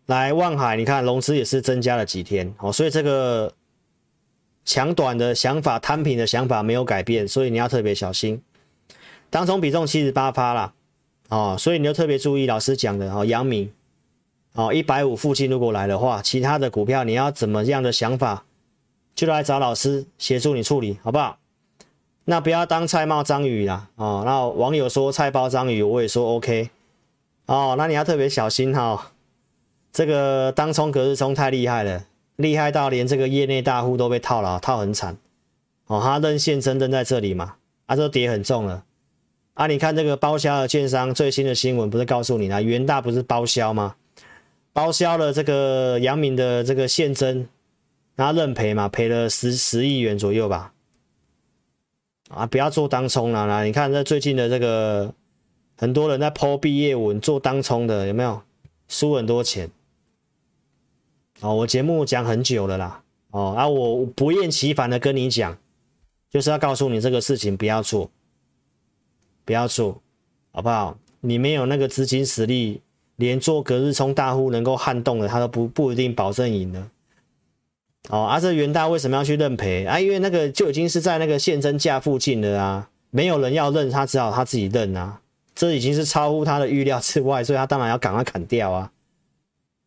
[0.07, 2.53] 来万海，你看融资也是增加了几天。
[2.59, 3.53] 哦，所以这个。
[4.65, 8.41] 抢短的想法，摊平的想法没有改变，所以你要特别小心。
[9.29, 10.73] 当冲比重七十八趴啦，
[11.29, 13.71] 哦，所以你要特别注意老师讲的哦，阳明
[14.53, 18.45] 哦，一百五附近如果来的话，其他的股票你要怎么样的想法，
[19.15, 21.39] 就来找老师协助你处理，好不好？
[22.25, 26.69] 那不要当菜帽章鱼啦，哦，那网友说菜包章鱼，我也说 OK，
[27.47, 29.01] 哦，那你要特别小心哈、哦，
[29.91, 32.05] 这个当冲隔日冲太厉害了。
[32.35, 35.17] 厉害到连这个业内大户都被套牢，套很惨
[35.87, 36.01] 哦。
[36.01, 38.83] 他认现真认在这里嘛，啊，这跌很重了
[39.53, 39.67] 啊。
[39.67, 43.95] 你看这个包销的券商最新的新闻不是告诉你了，元大不是包销吗？
[44.73, 47.47] 包销了这个杨明的这个现真，
[48.15, 50.73] 然后认赔嘛，赔了十十亿元左右吧。
[52.29, 53.63] 啊，不要做当冲了啦。
[53.63, 55.13] 你看这最近的这个
[55.77, 58.41] 很多人在抛毕业文做当冲的有没有
[58.87, 59.69] 输很多钱？
[61.43, 65.57] 哦，我节目讲很久了啦，哦，啊，我不厌其烦的跟你讲，
[66.31, 68.09] 就是要告诉你这个事情不要做，
[69.43, 70.01] 不要做，
[70.53, 70.97] 好不好？
[71.19, 72.79] 你没有那个资金实力，
[73.17, 76.81] 连做隔日冲大户能够撼动的，他都不不一定保证赢的。
[78.07, 79.99] 哦，啊，这元大为什么要去认赔啊？
[79.99, 85.19] 因为那个就已经是在那个现真价附近了啊，没有人要认，他只好他自己认啊，
[85.53, 88.89] 这已经是超乎他的预料之外，所以他当然要赶快砍掉啊。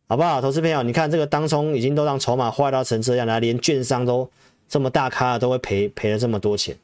[0.09, 4.29] 好不好，投资朋友，你看这个当冲已经都让筹码坏到成这样了，连券商都
[4.69, 6.77] 这么大咖都会赔赔了这么多钱，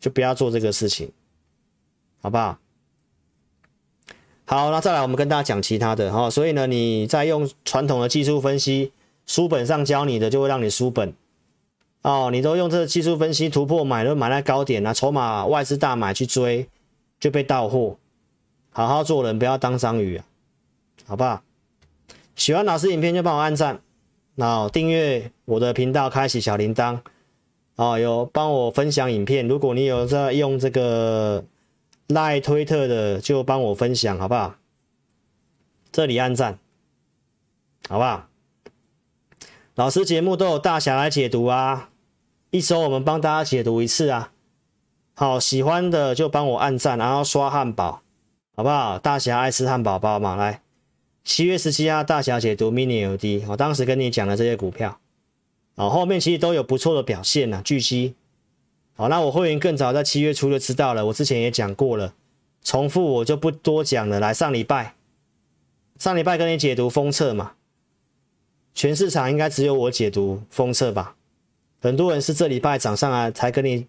[0.00, 1.12] 就不要做这个事情，
[2.20, 2.58] 好不好？
[4.44, 8.92] 好，那再来我们跟大家讲其他的哈，所以呢，你在用传统的技术分析，
[9.24, 11.14] 书本上教你的就会让你书本
[12.02, 16.68] 哦，你都用这个技术分析突破买都买在高点啊，筹码外资大买去追
[17.20, 17.96] 就被倒货，
[18.72, 20.24] 好好做人，不要当章鱼啊，
[21.06, 21.40] 好不好？
[22.36, 23.80] 喜欢老师影片就帮我按赞，
[24.34, 26.98] 然后订阅我的频道，开启小铃铛，
[27.76, 29.46] 哦，有帮我分享影片。
[29.46, 31.44] 如果你有在用这个
[32.08, 34.56] 赖推特的，就帮我分享，好不好？
[35.92, 36.58] 这里按赞，
[37.88, 38.26] 好不好？
[39.76, 41.90] 老师节目都有大侠来解读啊，
[42.50, 44.32] 一周我们帮大家解读一次啊。
[45.14, 48.02] 好，喜欢的就帮我按赞，然后刷汉堡，
[48.56, 48.98] 好不好？
[48.98, 50.63] 大侠爱吃汉堡包嘛，来。
[51.24, 55.00] 七月十七号大小解读 mini LED，我当时跟你讲的这些股票，
[55.74, 58.14] 哦，后面其实都有不错的表现呐，巨蜥，
[58.94, 62.14] 好，那我会员更早在七月初就知道了，我之前也讲过了，
[62.62, 64.20] 重复我就不多讲了。
[64.20, 64.94] 来，上礼拜，
[65.98, 67.54] 上礼拜跟你解读封测嘛，
[68.74, 71.16] 全市场应该只有我解读封测吧？
[71.80, 73.86] 很多人是这礼拜涨上来才跟你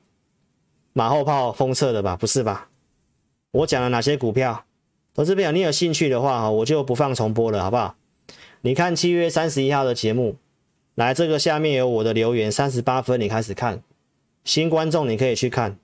[0.93, 2.15] 马后炮封测的吧？
[2.15, 2.69] 不是吧？
[3.51, 4.65] 我讲了哪些股票？
[5.15, 7.95] 投资朋友，你有兴趣的话，我就不放重播了，好不好？
[8.59, 10.35] 你看七月三十一号的节目，
[10.93, 13.81] 来这个下面有我的留言，三十八分你开始看，
[14.43, 15.79] 新观众你可以去看，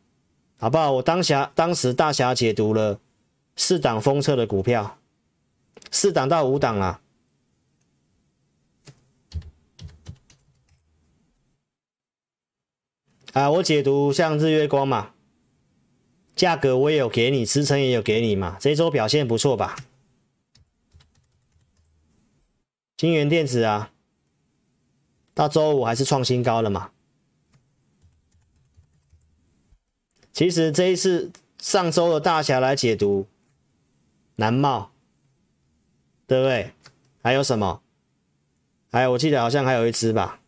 [0.59, 0.91] 好不好？
[0.91, 2.99] 我当下当时大侠解读了
[3.55, 4.97] 四档封测的股票，
[5.89, 6.99] 四档到五档啦。
[13.31, 15.11] 啊，我解读像日月光嘛。
[16.41, 19.75] 价格我也有给你，支撑也有给你嘛，这周表现不错吧？
[22.97, 23.91] 金源电子啊，
[25.35, 26.89] 到周五还是创新高了嘛？
[30.33, 33.27] 其实这一次上周的大侠来解读
[34.37, 34.91] 南茂，
[36.25, 36.73] 对不对？
[37.21, 37.83] 还有什么？
[38.91, 40.39] 还有我记得好像还有一只吧，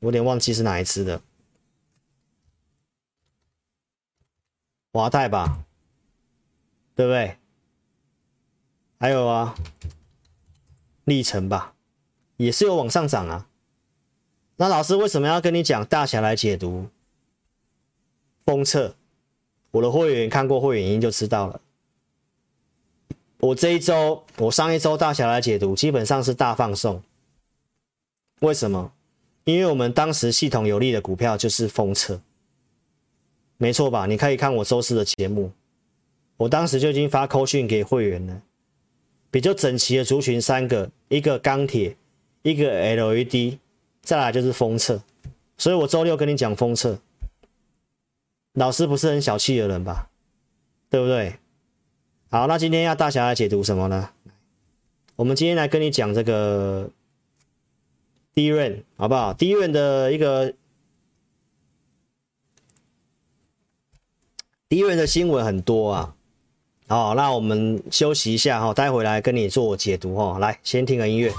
[0.00, 1.22] 有点忘记是哪一只的。
[4.96, 5.64] 华泰吧，
[6.94, 7.36] 对不对？
[8.98, 9.54] 还有啊，
[11.04, 11.74] 历程吧，
[12.38, 13.46] 也是有往上涨啊。
[14.56, 16.88] 那老师为什么要跟你讲大侠来解读
[18.44, 18.96] 封测？
[19.72, 21.60] 我的会员看过会员音就知道了。
[23.40, 27.02] 我这一周，我上一周大侠来解读基本上是大放送。
[28.40, 28.92] 为什么？
[29.44, 32.20] 因为我们当时系统有利的股票就是封测，
[33.58, 34.06] 没错吧？
[34.06, 35.50] 你可以看我周四的节目，
[36.36, 38.42] 我当时就已经发扣讯给会员了。
[39.30, 41.96] 比较整齐的族群三个，一个钢铁，
[42.42, 43.58] 一个 LED，
[44.02, 45.02] 再来就是封测。
[45.58, 46.98] 所以我周六跟你讲封测。
[48.54, 50.08] 老师不是很小气的人吧？
[50.88, 51.34] 对不对？
[52.30, 54.10] 好，那今天要大侠来解读什么呢？
[55.16, 56.90] 我们今天来跟你讲这个
[58.34, 60.52] DRAM，好不好？DRAM 的一个
[64.76, 66.12] DRAM 的新闻很多啊。
[66.86, 70.38] 好，那我们休息一下哈，待会来跟你做解读哈。
[70.38, 71.32] 来，先听个音乐。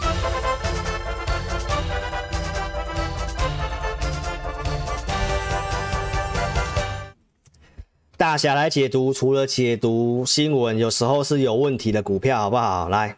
[8.18, 12.90] 大侠来解读，除了解读新闻，有时候是有问题的股票，好不好？
[12.90, 13.18] 来，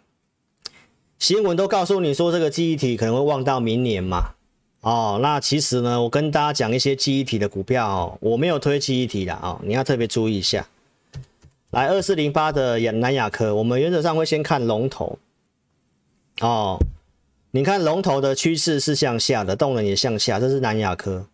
[1.17, 4.31] 新闻都告诉你说这个记忆体可能会旺到明年嘛。
[4.81, 10.67] 哦，那其实呢，我跟大家讲一些记忆体的股票哦，我没有推记忆体的哦，你要特别注意一下。
[11.71, 15.19] 来，二四零八的南亚科，我们原则上会先看龙头。
[16.39, 16.79] 哦，
[17.51, 21.27] 你看龙头的趋势是向下的，动能也向下，这是南亚科。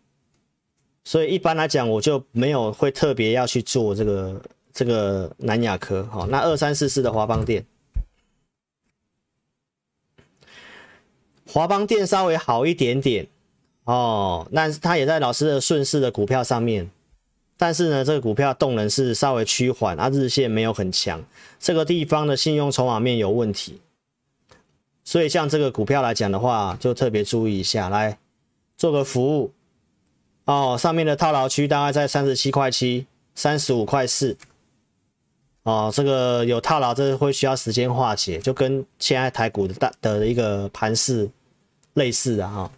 [1.03, 4.41] 所以一般来讲，我就没有会特别要去做这个
[4.73, 6.03] 这个南亚科。
[6.11, 7.63] 好，那二三四四的华邦电，
[11.47, 13.27] 华邦电稍微好一点点
[13.85, 16.89] 哦，那它也在老师的顺势的股票上面，
[17.57, 21.23] 但是呢，这个股票动能是稍微趋缓，啊，日线没有很强，
[21.59, 23.79] 这个地方的信用筹码面有问题，
[25.03, 28.17] 所以像这个股票来讲的话，就特别注意一下，来
[28.75, 29.51] 做个服务。
[30.45, 34.37] 哦，上面的套牢区大概在三十七块七、三十五块四。
[35.63, 41.27] 哦，这个有套牢，这会需要时间化解，就跟现在台股的大的一个盘势
[41.93, 42.71] 类似的哈、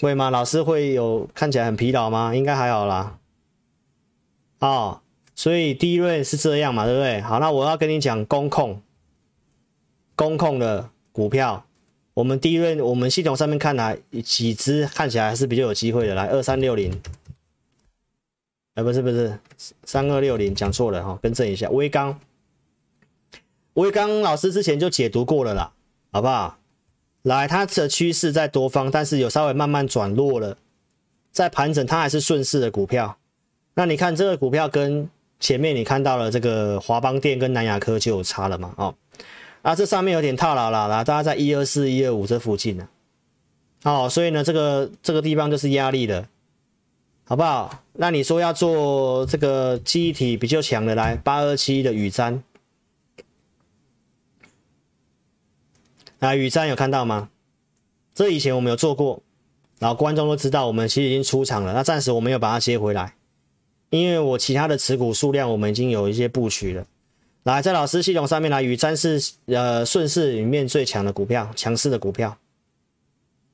[0.00, 0.30] 会吗？
[0.30, 2.34] 老师会有看起来很疲劳吗？
[2.34, 3.18] 应该还好啦。
[4.58, 5.00] 哦，
[5.34, 7.20] 所以第一轮是这样嘛，对不对？
[7.20, 8.82] 好，那我要跟你讲，工控，
[10.14, 11.64] 工控的股票。
[12.14, 16.14] 我们第一轮，我们系统上面看来几只看起来还是比较有机会的。
[16.14, 16.98] 来，二三六零，
[18.74, 19.38] 哎，不是不是，
[19.84, 21.68] 三二六零讲错了哈，更正一下。
[21.68, 22.18] 威刚，
[23.74, 25.72] 威刚老师之前就解读过了啦，
[26.10, 26.58] 好不好？
[27.26, 30.56] 来，它的趋势在多方，但是有稍微慢慢转弱了，
[31.32, 33.16] 在盘整，它还是顺势的股票。
[33.74, 35.10] 那你看这个股票跟
[35.40, 38.72] 前面你看到了这个华邦电跟南亚科就有差了嘛？
[38.76, 38.94] 哦。
[39.62, 42.88] 啊，这上面有点套牢了啦，大家在一二四、一二五这附近呢。
[43.82, 46.28] 哦，所以呢，这个这个地方就是压力了，
[47.24, 47.82] 好不好？
[47.94, 52.38] 那你说要做这个记忆体比较强的，来八二七的宇瞻，
[56.20, 57.28] 啊，宇瞻有看到吗？
[58.14, 59.22] 这以前我们有做过，
[59.78, 61.74] 然后观众都知道，我们其实已经出场了。
[61.74, 63.14] 那暂时我没有把它接回来，
[63.90, 66.86] 因为我其他的持股数量我们已经有一些布局了。
[67.42, 72.38] 来，在老师系统上面来，雨瞻是呃顺势里面最强的股票，强势的股票。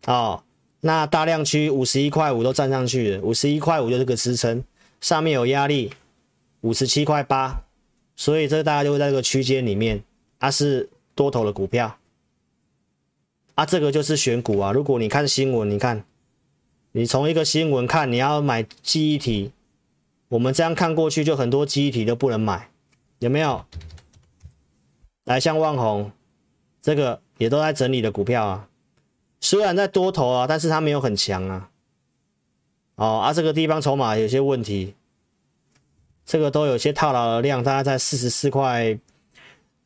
[0.07, 0.45] 哦，
[0.81, 4.63] 那大量区五十一块五都站上去了，五十一块五就是个支撑，
[5.01, 5.91] 上面有压力，
[6.61, 7.65] 五十七块八，
[8.15, 10.03] 所以这大概就会在这个区间里面，
[10.39, 11.99] 它、是多头的股票。
[13.55, 14.73] 啊，这个就是选股啊。
[14.73, 16.05] 如果你看新闻，你看，
[16.93, 19.53] 你从一个新闻看，你要买记忆体，
[20.29, 22.71] 我们这样看过去，就很多记忆体都不能买。
[23.19, 23.65] 有没有？
[25.25, 26.11] 来，像旺宏，
[26.81, 28.69] 这个也都在整理的股票啊，
[29.41, 31.71] 虽然在多头啊，但是它没有很强啊。
[32.97, 34.95] 哦，啊，这个地方筹码有些问题，
[36.25, 38.99] 这个都有些套牢的量，大概在四十四块、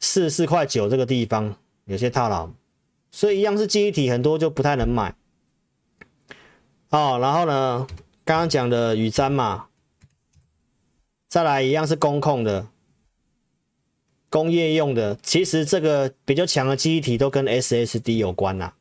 [0.01, 2.51] 四十四块九这个地方有些套牢，
[3.11, 5.15] 所以一样是记忆体，很多就不太能买。
[6.91, 7.87] 哦，然后呢，
[8.25, 9.67] 刚刚讲的雨瞻嘛，
[11.29, 12.69] 再来一样是工控的。
[14.29, 18.73] 工业用的，其实这个比较强的记忆体都跟 SSD 有关呐，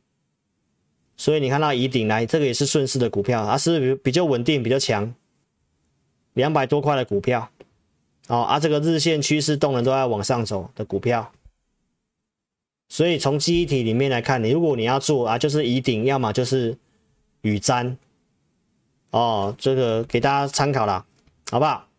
[1.16, 5.14] 所以你看到以鼎来，这个也是顺势的股票，它是比比较稳定、比较强，
[6.34, 7.49] 两百多块的股票，
[8.28, 11.32] 哦，啊，这个日线趋势动能都在往上走的股票，
[12.96, 16.78] 所以从记忆体里面来看，你如果你要做啊，就是宜鼎，要么就是
[17.41, 17.98] 雨瞻，
[19.10, 21.06] 哦，这个给大家参考了，
[21.52, 21.89] 好不好？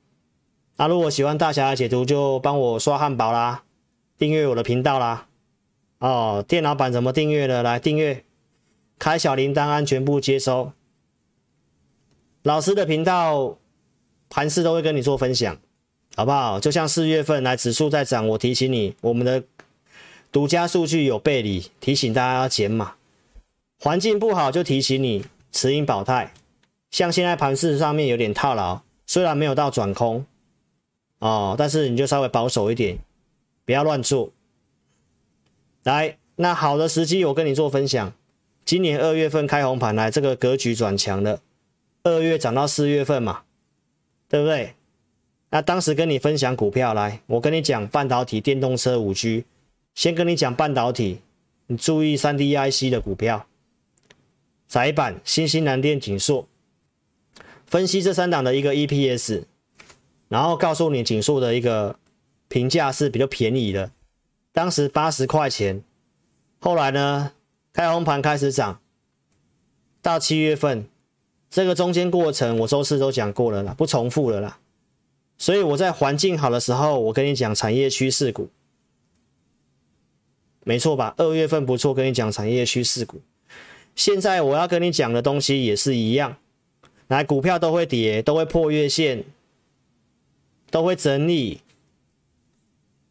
[0.78, 3.64] 那如果喜欢大侠的解读，就帮我刷汉堡啦，
[4.16, 5.26] 订阅我的频道啦。
[5.98, 7.62] 哦，电脑版怎么订阅的？
[7.62, 8.24] 来订阅，
[8.98, 10.72] 开小铃铛，按全部接收。
[12.42, 13.58] 老师的频道
[14.30, 15.58] 盘势都会跟你做分享，
[16.14, 16.58] 好不好？
[16.58, 19.44] 就像四月份来指数在涨，我提醒你，我们的
[20.36, 22.96] 独家数据有背离，提醒大家要减码。
[23.80, 26.34] 环境不好就提醒你持盈保泰。
[26.90, 30.26] 像现在盘势上面有点套牢，虽然没有到转空
[31.20, 32.98] 哦，但是你就稍微保守一点，
[33.64, 34.30] 不要乱做。
[35.84, 38.12] 来，那好的时机我跟你做分享，
[38.62, 41.40] 今年二月份开红盘来，这个格局转强了。
[42.02, 43.44] 二月涨到四月份嘛，
[44.28, 44.74] 对不对？
[45.48, 49.46] 那当时跟你分享股票，来，我跟你讲半导体、电动车、五 G，
[49.96, 51.22] 先跟你讲半导体，
[51.68, 53.46] 你注意三 D IC 的股票，
[54.68, 56.46] 窄板、新兴、蓝电、景硕，
[57.66, 59.44] 分析这三档的一个 EPS，
[60.28, 61.98] 然后告诉你景硕的一个
[62.48, 63.90] 评价是比较便宜的，
[64.52, 65.82] 当时八十块钱，
[66.60, 67.32] 后来呢，
[67.72, 68.78] 开红盘开始涨，
[70.02, 70.86] 到七月份。
[71.48, 74.58] 这个中间过程我周四都讲过了啦，不重复了啦。
[75.38, 78.50] 所以我在环境好的时候，我跟你讲产业趋势股，
[80.68, 81.14] 没错吧？
[81.16, 83.20] 二月份不错，跟你讲产业趋势股。
[83.94, 86.36] 现在我要跟你讲的东西也是一样，
[87.06, 89.22] 来，股票都会跌，都会破月线，
[90.68, 91.60] 都会整理。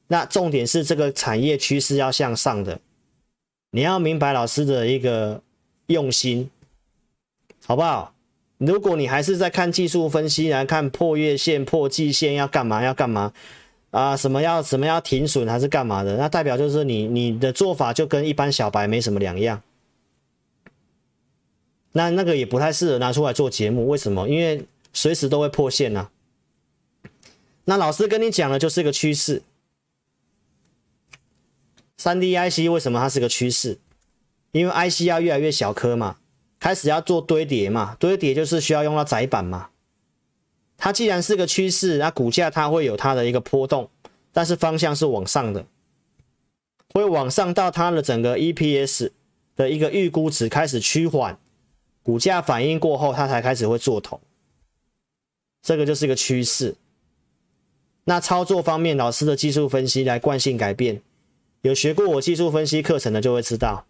[0.07, 2.81] 那重点是这个产业趋势要向上的，
[3.71, 5.41] 你要明白老师的一个
[5.87, 6.49] 用心，
[7.65, 8.13] 好不好？
[8.57, 12.83] 如果你还是在看技术分析来看破月线、破季线要干嘛？
[12.83, 13.31] 要干嘛
[13.95, 14.17] 啊？
[14.17, 16.17] 什么要什么要停损还是干嘛的？
[16.17, 19.61] 那代表就是你你的做法就跟一般小白没什么两样。
[21.93, 24.27] 那那个也不太适合拿出来做节目，为什么？
[24.27, 26.09] 因为随时都会破线呐、
[27.63, 29.41] 那老师跟你讲的就是一个趋势。
[31.97, 33.77] 三 D IC 为什么它是个趋势？
[34.51, 36.17] 因为 IC 要越来越小颗嘛。
[36.59, 39.69] 开始要做堆叠嘛，堆叠就是需要用到载板嘛。
[40.85, 43.89] 它既然是个趋势，那股价它会有它的一个波动，
[44.31, 45.65] 但是方向是往上的，
[46.93, 49.09] 会往上到它的整个 EPS
[49.55, 51.39] 的一个预估值开始趋缓，
[52.03, 54.21] 股价反应过后，它才开始会做头。
[55.63, 56.75] 这个就是一个趋势。
[58.03, 61.01] 那操作方面，老师的技术分析来惯性改变，
[61.61, 63.87] 有学过我技术分析课程的就会知道。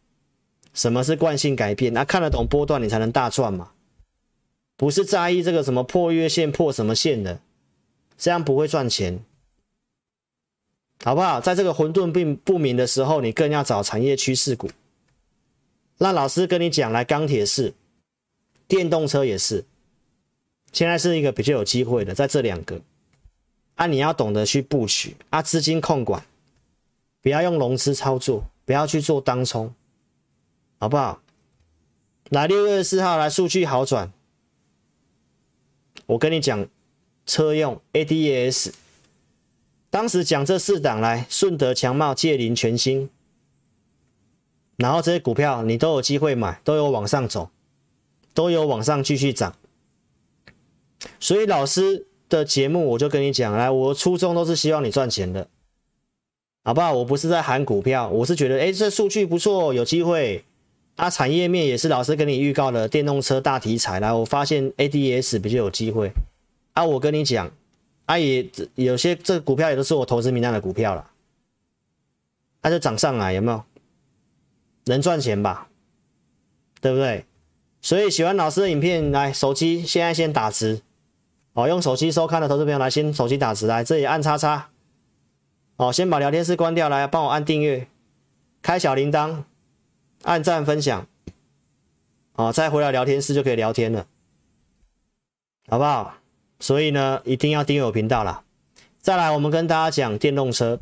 [0.73, 1.91] 什么是惯性改变？
[1.91, 3.73] 那、看得懂波段，你才能大赚嘛。
[4.77, 7.39] 不是在意这个什么破月线、破什么线的，
[8.17, 9.23] 这样不会赚钱，
[11.03, 11.39] 好不好？
[11.39, 14.69] 在这个混沌并不明的时候，你更要找产业趋势股。
[15.97, 17.73] 那老师跟你讲，来钢铁是，
[18.67, 19.65] 电动车也是，
[20.71, 22.81] 现在是一个比较有机会的，在这两个，
[23.75, 26.25] 啊，你要懂得去布局啊，资金控管，
[27.21, 29.73] 不要用融资操作，不要去做当冲。
[30.77, 31.21] 好不好？
[32.29, 34.11] 来六月四号来数据好转，
[36.07, 36.67] 我跟你讲，
[37.25, 38.71] 车用 ADAS，
[39.89, 43.09] 当时讲这四档来，顺德强茂、界林、全新，
[44.77, 47.49] 然后这些股票你都有机会买，都有往上走，
[48.33, 49.55] 都有往上继续涨。
[51.19, 55.47] 所以老师的节目我就跟你讲，来，我初衷都是希望你赚钱的，
[56.63, 56.93] 好不好？
[56.93, 60.45] 我不是在喊股票，我是觉得，哎，这数据不错，有机会。
[60.95, 66.11] 啊，产业面也是老师跟你预告的电动车大题材来，我发现 ADS 比较有机会。
[66.73, 67.51] 啊，我跟你讲，
[68.05, 71.11] 啊也有些这个股票也都是我投资名单的股票了，
[72.61, 73.63] 它就涨上来有没有？
[74.85, 75.67] 能赚钱吧？
[76.79, 77.25] 对不对？
[77.81, 80.81] 所以喜欢老师的影片，来手机现在先打字，
[81.53, 84.69] 哦，用手机收看的投资朋友来先手机打字来，这里按叉叉，
[85.75, 87.87] 哦，先把聊天室关掉来，帮我按订阅，
[88.61, 89.43] 开小铃铛。
[90.25, 91.07] 按赞分享，
[92.33, 94.07] 哦，再回来聊天室就可以聊天了，
[95.67, 96.17] 好不好？
[96.59, 98.43] 所以呢，一定要订阅我频道啦。
[98.99, 100.79] 再来，我们跟大家讲电动车。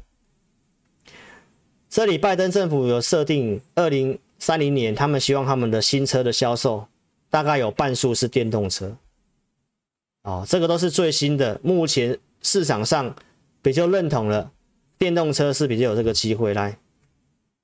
[1.89, 6.87] 这里拜登政府有设定，二零三零年他们希望他们的新车的销售
[7.29, 8.95] 大概有半数是电动车。
[10.21, 13.13] 哦，这个都是最新的，目前市场上
[13.61, 14.49] 比较认同了，
[14.97, 16.77] 电动车是比较有这个机会来。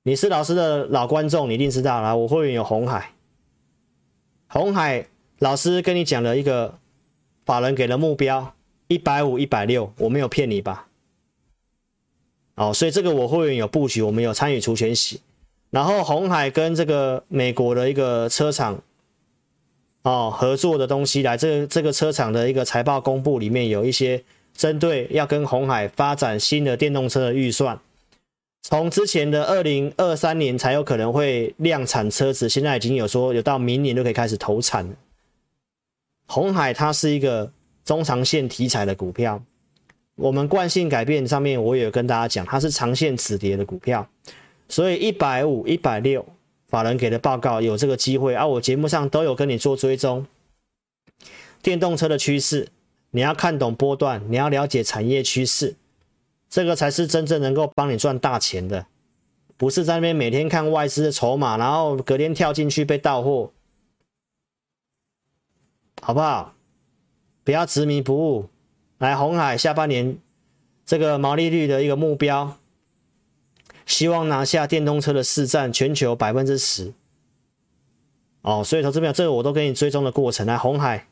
[0.02, 2.16] 你是老师的老观众，你一定知道啦。
[2.16, 3.12] 我会员有红海，
[4.48, 5.06] 红海
[5.40, 6.78] 老师跟你讲了一个
[7.44, 8.54] 法人给的目标，
[8.88, 10.86] 一百五、一百六，我没有骗你吧？
[12.54, 15.20] 哦，所以这个我会员有布局，我们有参与除权息。
[15.68, 18.82] 然后红海跟这个美国的一个车厂
[20.02, 24.24] 哦合作的东西来，这个这个车厂的一个财报公布里面有一些
[24.54, 27.78] 针对要跟红海发展新的电动车的预算。
[28.62, 34.94] 从之前的二零二三年才有可能会量产车子，现在已经有说有到明年就可以开始投产了。
[36.26, 37.50] 鸿海它是一个
[37.84, 39.42] 中长线题材的股票，
[40.14, 44.06] 我们惯性改变上面我也有跟大家讲，它是长线止跌的股票，
[44.68, 46.24] 所以一百五、一百六，
[46.68, 50.26] 法人给的报告有这个机会啊，我节目上都有跟你做追踪。
[51.62, 52.68] 电动车的趋势，
[53.10, 55.74] 你要看懂波段，你要了解产业趋势。
[56.50, 58.84] 这个才是真正能够帮你赚大钱的，
[59.56, 63.52] 不是在那边每天看外资的筹码，然后隔天跳进去被倒货，
[66.02, 66.54] 好不好？
[67.44, 68.48] 不要执迷不悟。
[68.98, 70.18] 来，红海下半年
[70.84, 72.56] 这个毛利率的一个目标，
[73.86, 76.92] 希望拿下电动车的市占全球百分之十。
[78.42, 80.44] 哦，所以投资朋友，这个我都给你追踪的过程。
[80.46, 81.06] 来，红海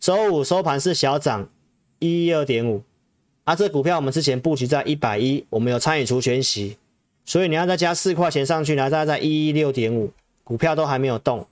[0.00, 1.48] 周五收盘是小涨
[2.00, 2.82] 一一二点五。
[3.44, 6.76] 啊，这股票我们之前布局在一百一，我们有参与除权息，
[7.24, 10.12] 所以你要再加四块钱上去，然后再在一一六点五，
[10.44, 11.46] 股票都还没有动。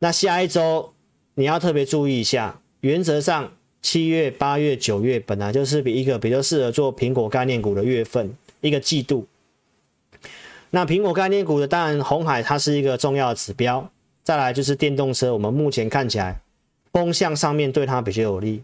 [0.00, 0.92] 那下一周
[1.34, 9.26] 你要特别注意一下，原则上七月、八月、九月本来就是比一个比较适合做苹果概念股的月份，一个季度。
[10.70, 13.90] 那苹果概念股的，当然红海它是一个重要的指标，
[14.22, 16.40] 再来就是电动车，我们目前看起来
[16.92, 18.62] 风向上面对它比较有利。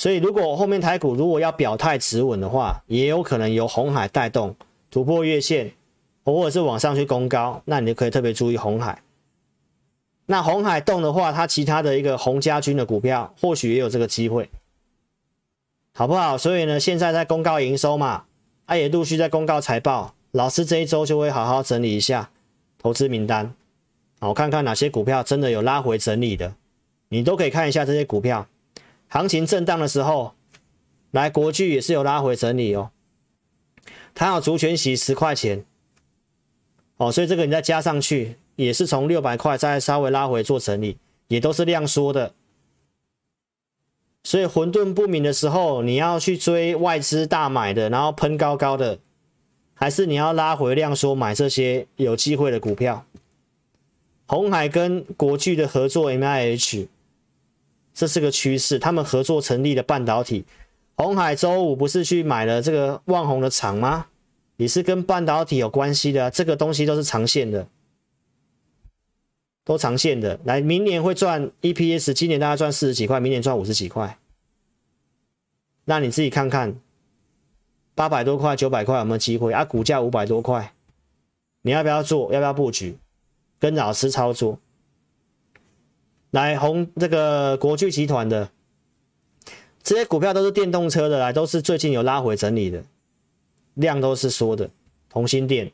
[0.00, 4.56] 所以，如果后面台股如果要表态止稳的话，也有可能由红海带动
[4.90, 5.74] 突破月线，
[6.24, 9.02] 或者是往上去攻高，那你就可以特别注意红海。
[10.24, 14.48] 那红海动的话，它其他的一个红家军的股票或许也有这个机会，
[15.92, 16.38] 好不好？
[16.38, 18.24] 所以呢，现在在公告营收嘛，
[18.66, 22.30] 它也陆续在公告财报，老师这一周就会好好整理一下
[22.78, 23.54] 投资名单，
[24.18, 26.54] 好，看看哪些股票真的有拉回整理的，
[27.10, 28.46] 你都可以看一下这些股票。
[29.10, 30.34] 行情震荡的时候，
[31.10, 32.92] 来国巨也是有拉回整理哦。
[34.14, 35.64] 它有除权息十块钱，
[36.96, 40.96] 哦，所以这个你再加上去，也是从六百块再稍微拉回做整理，
[41.26, 42.34] 也都是量缩的。
[44.22, 49.00] 所以混沌不明的时候，你要去追外资大买的，然后喷高高的，
[49.74, 53.04] 还是你要拉回量缩买这些有机会的股票？
[54.26, 56.86] 红海跟国巨的合作 MIH。
[57.92, 60.44] 这是个趋势，他们合作成立的半导体，
[60.96, 64.06] 红海周五不是去买了这个旺宏的厂吗？
[64.56, 67.66] 也是跟半导体有关系的，这个东西都是长线的，
[69.64, 70.38] 都长线的。
[70.44, 74.18] 来，明年会赚 EPS，今年大概赚四十几块，明年赚五十几块。
[75.86, 76.78] 那你自己看看，
[77.94, 79.64] 八百多块、九百块有没有机会啊？
[79.64, 80.72] 股价五百多块，
[81.62, 82.32] 你要不要做？
[82.32, 82.98] 要不要布局？
[83.58, 84.58] 跟老师操作。
[86.30, 88.50] 来红这个国巨集团的
[89.82, 92.84] 这些股票都是电动车的，来都是最近有拉回整理的，
[93.74, 94.70] 量都是缩的，
[95.08, 95.72] 同心电。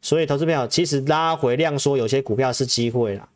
[0.00, 3.28] 所以投资票其实拉回量缩，有些股票是机会啦，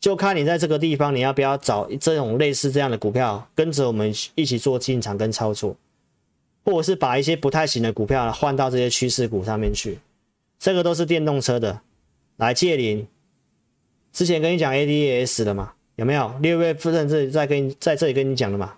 [0.00, 5.76] 就看你在这个地方你要不要找这种类似这样的股票，跟着我们一起做进场跟操作，
[6.64, 10.00] 或者是把一些不太行的股票换到这些趋势股上面去，
[10.58, 11.82] 这个都是电动车的，
[12.38, 13.06] 来借零。
[14.12, 15.72] 之前跟你讲 ADAS 的嘛？
[15.96, 18.74] 有没有六月份这里在跟你在这里跟你讲的嘛？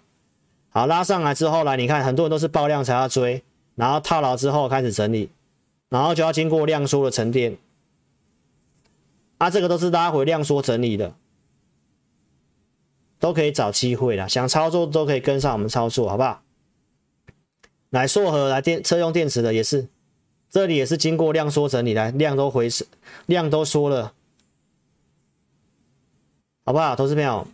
[0.71, 3.43] 好，拉上来之后来，你看很多人都是爆量才要追，
[3.75, 5.31] 然后套牢之后开始整理，
[5.89, 7.57] 然后就要经过量缩的沉淀。
[9.39, 11.15] 啊，这个都是拉回量缩整理的，
[13.19, 14.27] 都可以找机会啦。
[14.27, 16.43] 想操作都可以跟上我们操作，好不好？
[17.91, 19.89] 来，硕禾来电车用电池的也是，
[20.51, 22.69] 这里也是经过量缩整理来，量都回
[23.27, 24.13] 量都缩了。
[26.65, 27.47] 好不好，投资朋友，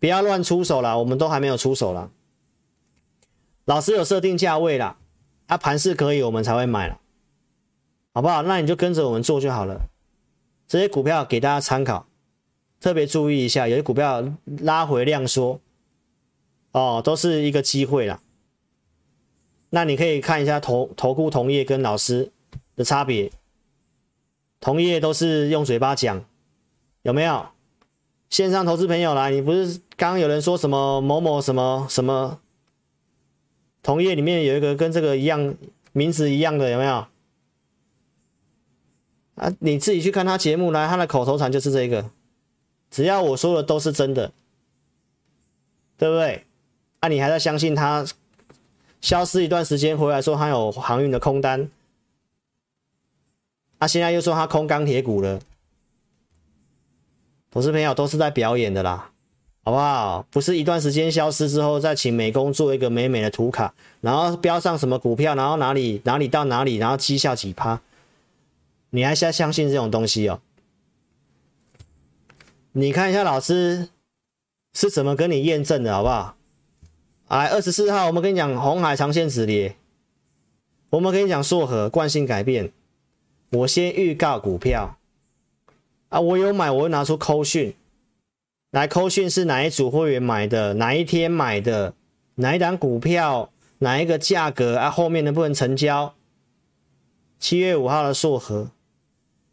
[0.00, 2.10] 不要乱出手了，我们都还没有出手了。
[3.66, 4.96] 老师有设定价位了，
[5.46, 6.98] 它盘势可以，我们才会买了，
[8.14, 8.42] 好不好？
[8.42, 9.90] 那你就跟着我们做就好了。
[10.66, 12.06] 这些股票给大家参考，
[12.80, 14.24] 特别注意一下，有些股票
[14.60, 15.60] 拉回量缩，
[16.72, 18.20] 哦，都是一个机会了。
[19.70, 22.32] 那你可以看一下投投顾同业跟老师
[22.76, 23.30] 的差别，
[24.58, 26.24] 同业都是用嘴巴讲，
[27.02, 27.46] 有没有？
[28.34, 32.40] 线上投资朋友来，你不是刚刚有人说什么某某什么什么
[33.80, 35.54] 同业里面有一个跟这个一样
[35.92, 37.06] 名字一样的有没有？
[39.36, 42.10] 啊，你自己去看他节目来，他的口头禅就是这个，
[42.90, 44.32] 只要我说的都是真的，
[45.96, 46.44] 对不对？
[46.98, 48.04] 啊，你还在相信他？
[49.00, 51.70] 消失一段时间回来说他有航运的空单，
[53.78, 55.40] 啊，现在又说他空钢铁股了。
[57.54, 59.12] 投资朋友都是在表演的啦，
[59.62, 60.26] 好不好？
[60.28, 67.80] 不是一段时间消失之后再请美工做一个美美的图卡，然后标上什么股票，然后哪里哪里到哪里，然后绩效几趴，
[68.90, 70.40] 你还是要相信这种东西哦？
[72.72, 73.88] 你看一下老师
[74.72, 76.34] 是怎么跟你验证的，好不好？
[77.28, 79.76] 哎，二十四号我们跟你讲红海长线止跌，
[80.90, 82.72] 我们跟你讲硕禾惯性改变，
[83.52, 84.98] 我先预告股票
[86.14, 87.74] 啊，我有买，我会拿出扣讯。
[88.70, 90.74] 来扣讯是哪一组会员买的？
[90.74, 91.92] 哪一天买的？
[92.36, 93.50] 哪一档股票？
[93.78, 94.88] 哪一个价格啊？
[94.88, 96.14] 后面能不能成交？
[97.40, 98.70] 七月五号的硕和，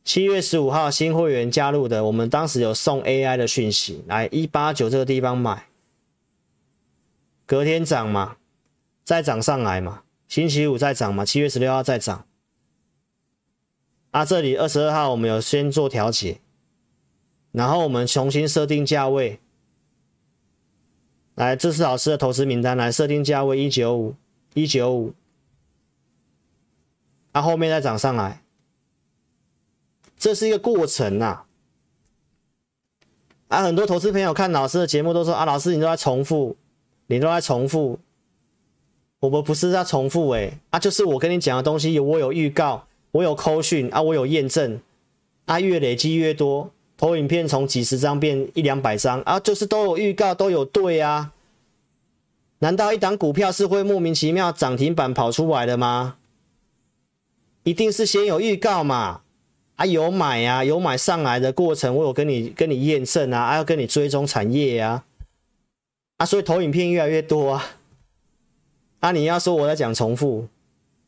[0.04, 5.66] 七月十五号新会员加入的，我们当时有送 AI 的讯息，来一八九这个地方买，
[7.48, 8.38] 隔天涨嘛，
[9.04, 12.24] 再涨上来嘛，星期五再涨嘛，七月十六号再涨。
[14.12, 16.40] 啊，这里二十二号我们有先做调节。
[17.52, 19.40] 然后我们重新设定价位，
[21.36, 24.16] 来，这是老师的投资名单，来设定价位一九五
[24.54, 25.14] 一九五，
[27.34, 28.42] 啊，后面再涨上来，
[30.18, 31.46] 这是一个过程呐、啊。
[33.50, 36.56] 啊，很多投资朋友看老师的节目都说啊，老师你都在重复，
[37.08, 38.00] 你都在重复，
[39.20, 44.80] 我们不是在重复诶、欸，啊，就是我跟你讲的东西，我有预告，我有扣讯啊，我有验证，
[45.48, 46.72] 啊，越累积越多。
[47.02, 51.32] 投影片从几十张变一两百张啊，就是都有预告，都有对啊。
[52.60, 56.18] 难道一档股票是会莫名其妙涨停板跑出来的吗？
[57.64, 59.22] 一定是先有预告嘛。
[59.78, 65.04] 啊，有买啊，有买上来的过程，我有跟你跟你验证啊，还要跟你追踪产业啊。
[66.18, 67.66] 啊，所以投影片越来越多啊。
[69.00, 70.48] 啊，你要说我在讲重复，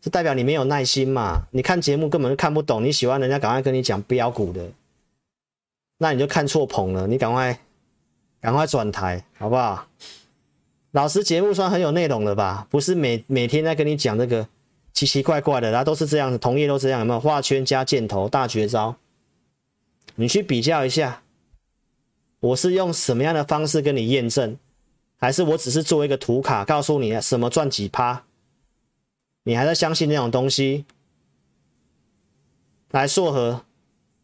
[0.02, 1.44] 这代表你没有耐心嘛。
[1.52, 4.68] 你看节目根本就看不懂，你喜欢人家赶快跟你讲标股的。
[6.04, 7.58] 那你就看错棚了，你赶快
[8.42, 9.88] 赶快转台，好不好？
[10.92, 12.68] 老师节目算很有内容了吧？
[12.70, 14.46] 不是每每天在跟你讲这个
[14.92, 18.98] 奇奇怪怪的，然后都是这样子，同业都这样，有没有画圈加箭头大绝招？
[20.16, 21.24] 你去比较一下，
[22.42, 24.58] 我是用什么样的方式跟你验证，
[25.16, 28.26] 还是我只是做一个图卡，告诉你什么赚几趴？
[29.44, 30.84] 你还在相信那种东西？
[32.92, 33.62] 来硕禾。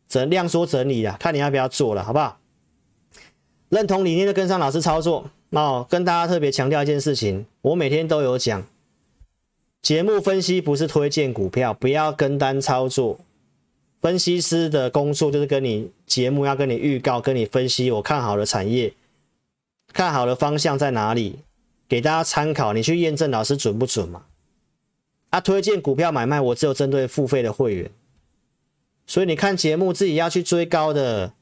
[0.10, 2.40] 整量缩整理啊，看你要不要做了，好不好？
[3.70, 5.30] 认同理念就跟上老师操作。
[5.52, 8.66] 那哦，跟大家特别强调一件事情，我每天都有讲，
[9.82, 13.20] 节目分析不是推荐股票，不要跟单操作。
[14.02, 18.94] 分析师的工作就是跟你节目要跟你预告，跟你分析我看好的产业，
[19.92, 21.40] 看好的方向在哪里，
[21.88, 24.24] 给大家参考，你去验证老师准不准嘛？
[25.32, 27.92] 啊，推荐股票买卖，我只有针对付费的会员。
[29.10, 31.34] 所以你看节目自己要去追高的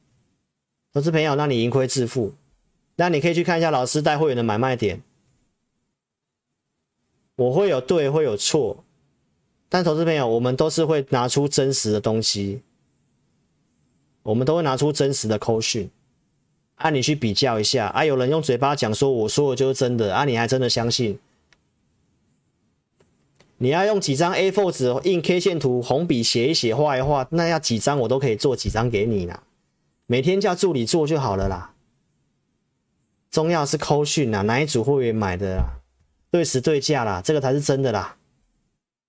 [0.93, 2.33] 投资朋友，那你盈亏自负。
[2.95, 5.01] 那你可以去看一下老师带会员的买卖点。
[7.35, 8.85] 我会有对，会有错，
[9.67, 12.61] 但投资朋友，我们都是会拿出真实的东西，
[14.23, 15.89] 我们都会拿出真实的扣讯，
[16.75, 17.87] 啊，你去比较一下。
[17.87, 21.19] 啊，有人用嘴巴讲说我说的就是真的，啊，你还真的相信？
[23.59, 29.43] 你要用几张 A4 纸印 K 线图，红笔写一写，画一画，那要几张我都可以做几张给你啦。
[30.05, 31.73] 每天叫助理做就好了啦。
[33.31, 35.63] 重要是扣讯啊，哪一组会员买的啦，
[36.29, 38.17] 对时对价啦，这个才是真的啦，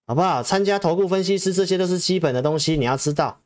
[0.07, 0.43] 好不好？
[0.43, 3.41] 参加投顾分析师，这些都是基本的东西，你要知道。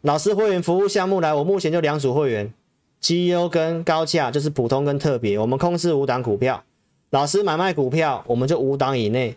[0.00, 2.52] 老师会员服务项目来，我目前就两组会员，
[2.98, 6.64] 绩优跟高价，就是普通跟特别，我们控制五档股票。
[7.10, 9.36] 老师买卖股票，我们就五档以内。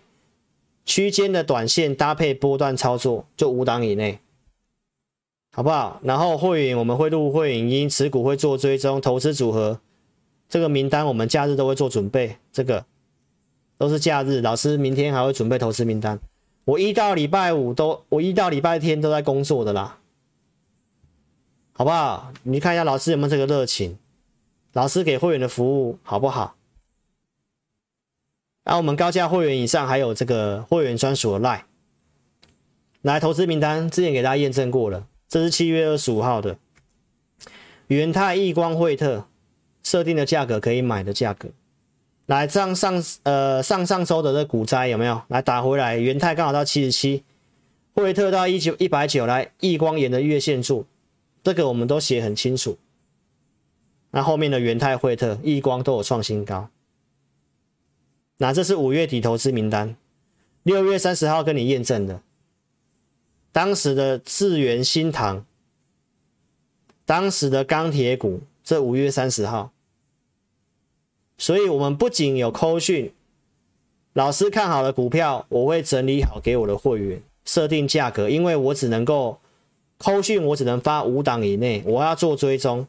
[0.86, 4.20] 区间的短线搭配波段操作，就五档以内，
[5.54, 6.00] 好不好？
[6.04, 9.80] 然后会员我们会录会影音，持股会做追踪，投资组合
[10.50, 12.86] 这个名单我们假日都会做准备，这个
[13.78, 14.42] 都是假日。
[14.42, 16.20] 老师明天还会准备投资名单，
[16.66, 20.00] 我一到礼拜五都，我一到礼拜天都在工作的啦，
[21.72, 22.32] 好不好？
[22.44, 23.98] 你看一下老师有没有这个热情，
[24.74, 26.56] 老师给会员的服务好不好？
[28.64, 31.64] 然后、啊、我们高价会员以上还有这个会员专属的 Lie，
[33.02, 36.58] 来投资名单之前给大家验证过了，这是七月二十五号的
[37.88, 39.28] 元泰、亿光、惠特
[39.84, 41.50] 设定的价格可以买的价格，
[42.26, 45.22] 来上上呃上上周的这股灾有没有？
[45.28, 47.24] 来打回来，元泰刚好到七十七，
[47.94, 50.86] 惠特到一九一百九，来亿光沿的月线柱，
[51.44, 52.78] 这个我们都写很清楚。
[54.12, 56.70] 那后面的元泰、惠特、亿光都有创新高。
[58.38, 59.96] 那这是五月底投资名单，
[60.64, 62.22] 六月三十号跟你验证的，
[63.52, 65.46] 当时的智源、新唐，
[67.06, 69.72] 当时的钢铁股，这五月三十号
[71.38, 73.14] 所以我们不仅有扣讯，
[74.14, 79.40] 老师看好的股票，我会整理好给我的会员，设定价格，因为我只能够
[79.98, 82.88] 扣讯，我只能发五档以内，我要做追踪，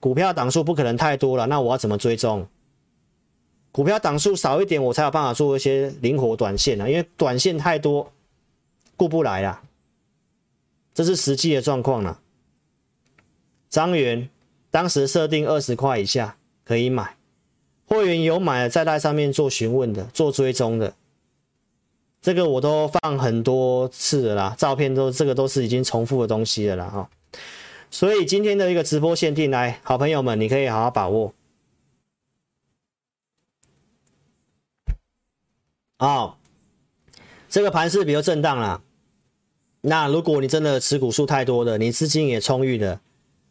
[0.00, 2.46] 股票档数不可能太多了，那我要怎么追踪？
[3.72, 8.12] 股票档数少一点，我才有办法做一些灵活短线啊，因为短线太多，
[8.98, 9.62] 顾不来啦。
[10.94, 12.20] 这是实际的状况了。
[13.70, 14.28] 张元
[14.70, 17.16] 当时设定二十块以下可以买，
[17.86, 20.92] 会员有买了，再在上面做询问的、做追踪的，
[22.20, 27.08] 这个我都放很多次了啦，照片都这个都是已经重复的东西了啦哈。
[27.90, 31.32] 所以今天的一个直播限定，来，好朋友们，你可以好好把握。
[36.02, 36.36] 好，
[37.48, 38.82] 这个盘是比较震荡啦。
[39.82, 42.98] 那如果你真的持股数太多的，你资金也充裕的，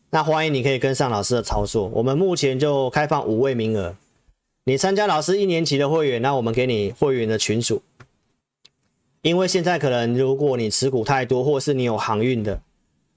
[0.10, 1.88] 那欢迎你可以跟上老师的操作。
[1.94, 3.96] 我们目前就开放五位名额，
[4.66, 7.82] 你参加老师一年级的会员，那我们给你会员的群组。
[9.22, 12.62] 因为现在可能如果你持股太多，或是你有航运的，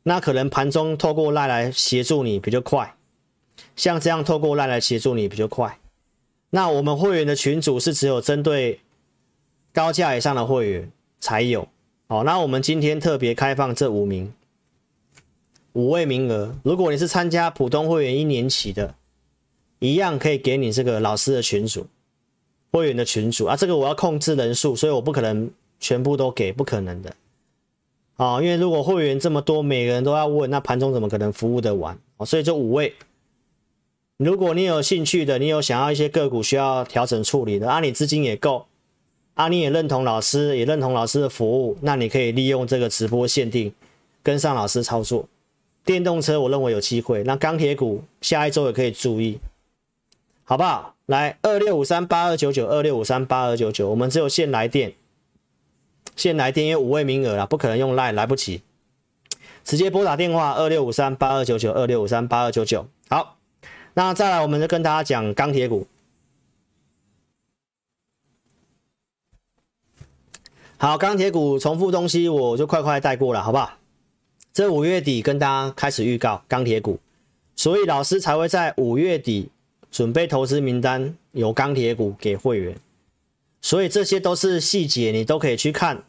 [0.05, 2.95] 那可能盘中透过赖来协助你比较快，
[3.75, 5.81] 像这样透过赖来协助你比较快。
[6.51, 8.79] 那我们会员的群组是只有针对
[9.75, 11.67] 高价以上的会员才有。
[12.07, 14.33] 好，那我们今天特别开放这五名，
[15.73, 16.55] 五位名额。
[16.63, 18.95] 如果你是参加普通会员一年期的，
[19.81, 21.89] 一样可以给你这个老师的群主，
[22.71, 23.57] 会员的群主啊。
[23.57, 25.51] 这个我要控制人数，所以我不可能
[25.81, 27.13] 全部都给，不可能的。
[28.15, 31.99] 啊，因为如果会员这么多，每个人都要问，那盘中怎么可能服务的完？
[32.19, 32.95] 啊，所以这五位，
[34.19, 38.67] 如果你有兴趣的，你有想要一些个股需要调整处理的，啊，你资金也够。
[39.35, 43.75] 啊，你也认同老师，也认同老师的服务，那你可以利用这个直播限定，
[44.23, 45.29] 跟上老师操作。
[45.85, 49.39] 电动车我认为有机会，那钢铁股下一周也可以注意，
[50.45, 50.95] 好不好？
[51.07, 54.95] 来，二六五三八二九九，二六五三八二九九，我们只有限来电，
[56.17, 58.63] 限来电，因为五位名额啦，不可能用 LINE，来不及，
[59.65, 62.87] 直接拨打电话二六五三八二九九，二六五三八二九九。
[63.11, 63.37] 好，
[63.95, 65.87] 那再来，我们就跟大家讲钢铁股。
[70.85, 73.79] 好，钢铁股重复东西我就快快带过了，好不好？
[74.53, 77.01] 这五月底跟大家开始预告钢铁股，
[77.57, 79.49] 所以老师才会在五月底
[79.91, 82.77] 准备投资名单，有钢铁股给会员，
[83.63, 86.05] 所以这些都是细节，你都可以去看，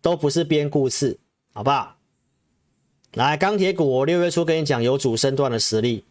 [0.00, 1.18] 都不是编故事，
[1.52, 1.96] 好不好？
[3.12, 6.04] 来，钢铁股我六月初跟你讲有主升段的实力，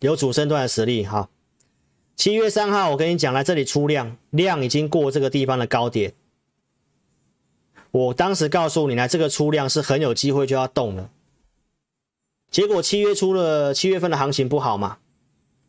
[0.00, 1.28] 有主升段的实力，哈。
[2.16, 6.14] 七月三号，我跟你讲，来这里出量，量已经过这个地方的高点。
[7.90, 11.10] 我当时告诉你，来这个出量是很有机会就要动了。
[12.50, 14.96] 结果七月初了，七月份的行情不好嘛，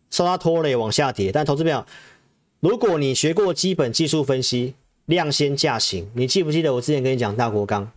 [0.09, 1.33] 受它拖累往下跌。
[1.33, 1.85] 但投资朋友，
[2.61, 4.73] 如果你学过基本技术分析，
[5.05, 7.91] 量先价行，你记不记得我之前跟你讲大国钢？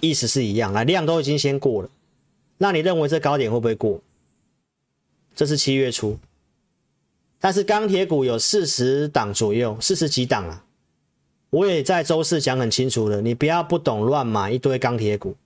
[0.00, 1.90] 意思是一样，来量都已经先过了，
[2.56, 4.00] 那你认为这高点会不会过？
[5.34, 6.18] 这是七月初。
[7.44, 10.64] 但是钢铁股有四十档左右，四十几档啊！
[11.50, 15.36] 我也在周四讲很清楚了，你不要不懂乱买一堆钢铁股，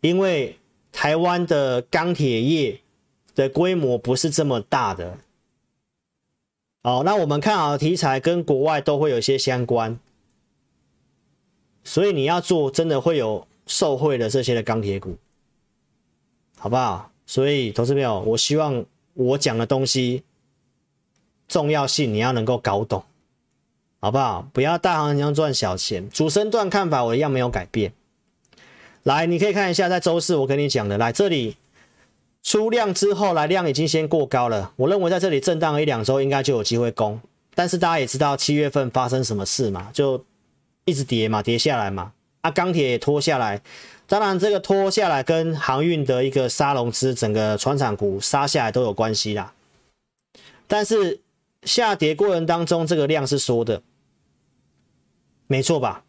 [0.00, 0.60] 因为
[0.92, 2.80] 台湾的钢铁业
[3.34, 5.18] 的规模不是这么大的。
[6.82, 9.98] 哦，那我们看好的题材跟国外都会有一些相关，
[11.82, 15.16] 所以你要做真的会有受惠的这些的钢铁股，
[16.58, 17.10] 好不好？
[17.26, 20.22] 所以投资朋友，我希望我讲的东西。
[21.50, 23.02] 重要性你要能够搞懂，
[23.98, 24.46] 好不好？
[24.52, 26.08] 不要大行情赚小钱。
[26.08, 27.92] 主升段看法我一样没有改变。
[29.02, 31.56] 来，你可以看一下，在周四我跟你讲的，来这里
[32.44, 34.72] 出量之后，来量已经先过高了。
[34.76, 37.20] 我认为在这里震荡了一两周，应该就有机会攻。
[37.56, 40.24] 但是大家也知道七月份发生什么事嘛，就
[40.84, 42.12] 一直跌嘛，跌下来嘛。
[42.42, 43.60] 啊，钢铁也拖下来，
[44.06, 49.52] 当然这个拖下来跟航运的一个杀融资，整个船厂股杀下来都有关系啦。
[50.68, 51.18] 但是。
[51.62, 53.82] 下跌过程当中，这个量是缩的，
[55.46, 56.04] 没错吧？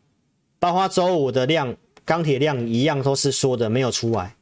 [0.60, 1.76] 包括周五的量，
[2.06, 4.36] 钢铁量一样都是缩的，没有出来。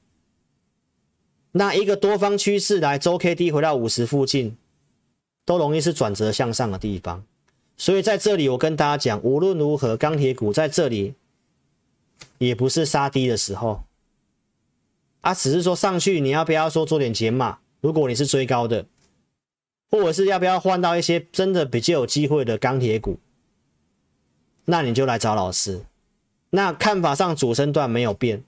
[1.53, 4.55] 那一个多方趋势来，周 K D 回到五十附近，
[5.45, 7.25] 都容易是转折向上的地方。
[7.75, 11.15] 所以在这里，我跟大家讲，无论如何，钢铁股在这里
[12.37, 13.83] 也不是杀低的时候，
[15.21, 17.57] 啊，只是说上去你要不要说做点减码？
[17.81, 18.85] 如果你是追高的。
[19.89, 23.19] 或者是要不要换到一些真的比较有机会的钢铁股？
[24.65, 25.81] 那你就来找老师。
[26.51, 28.43] 那看法上主升段没有变，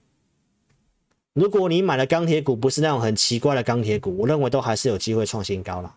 [1.33, 5.95] 如果你买的钢铁股不是那种很奇怪的钢铁股，我认为都还是有机会创新高了。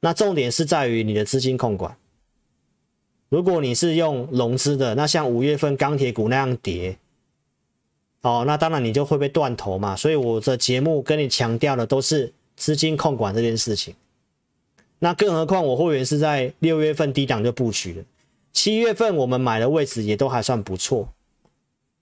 [0.00, 1.96] 那重点是在于你的资金控管。
[3.28, 6.98] 如果你是用融资的，那像五月份钢铁股那样跌，
[8.22, 9.94] 哦，那当然你就会被断头嘛。
[9.94, 13.94] 所以我的节目跟你强调的都是资金控管这件事情。
[14.98, 18.04] 那更何况我会员是在六月份低档就布局了，
[18.52, 21.08] 七月份我们买的位置也都还算不错，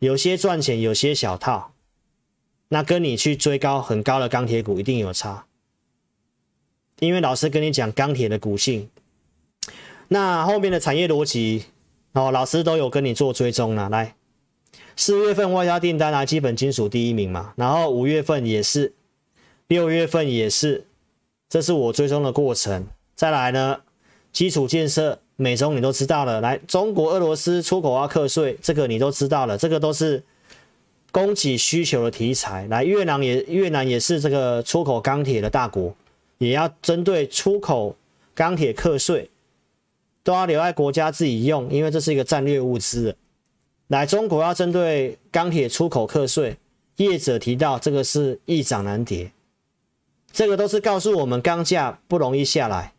[0.01, 1.73] 有些赚钱，有些小套。
[2.71, 5.47] 那跟你去追高很高的钢铁股一定有差，
[6.99, 8.91] 因为老师跟你讲钢铁的股性。
[10.09, 11.67] 那后面的产业逻辑
[12.15, 13.89] 哦，老师都有跟你做追踪了。
[13.89, 14.17] 来，
[14.97, 18.93] 四月份外销订单啊，基本金属第一名嘛，然后五月份也是，
[19.69, 20.87] 六月份也是，
[21.49, 22.87] 这是我追踪的过程。
[23.15, 23.81] 再来呢，
[24.33, 26.41] 基础建设、美中你都知道了。
[26.41, 30.23] 来，中国、俄罗斯出口要课税，这个你都知道了，这个都是
[31.13, 32.67] 供给需求的题材。
[32.69, 35.95] 来，越南也越南也是这个出口钢铁的大国，
[36.39, 37.95] 也要针对出口
[38.35, 39.31] 钢铁课税。
[40.25, 43.17] 都要留在国家自己用，因为这是一个战略物资。
[43.87, 46.59] 来，中国要针对钢铁出口课税，
[46.97, 49.33] 业者提到这个是易涨难跌，
[50.33, 52.95] 这个都是告诉我们钢价不容易下来。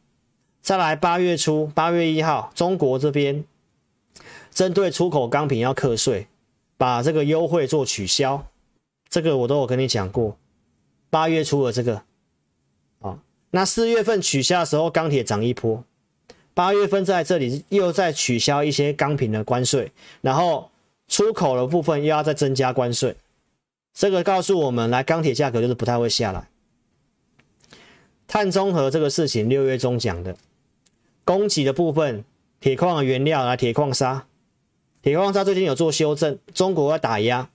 [0.62, 3.46] 再来，八月初，八月一号，中国这边
[4.52, 6.28] 针对出口钢品要课税，
[6.78, 8.46] 把这个优惠做取消，
[9.08, 10.38] 这个我都有跟你讲过。
[11.10, 12.04] 八月初的这个，
[13.00, 13.20] 啊，
[13.52, 15.84] 那四月份取消的时候，钢铁涨一波。
[16.54, 20.70] 八月份在这里又再取消一些钢品的关税，然后
[21.08, 23.16] 出口的部分又要再增加关税，
[23.94, 26.50] 这个告诉我们，来钢铁价格就是不太会下来。
[28.30, 30.38] 碳中和这个事情六月中讲的，
[31.26, 32.24] 供给的部分，
[32.60, 34.28] 铁矿的原料啊铁矿砂，
[35.02, 37.50] 铁矿砂最近有做修正，中国要打压，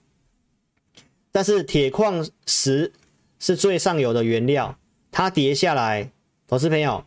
[1.31, 2.91] 但是铁矿石
[3.39, 4.77] 是最上游的原料，
[5.11, 6.11] 它跌下来，
[6.45, 7.05] 投资朋友。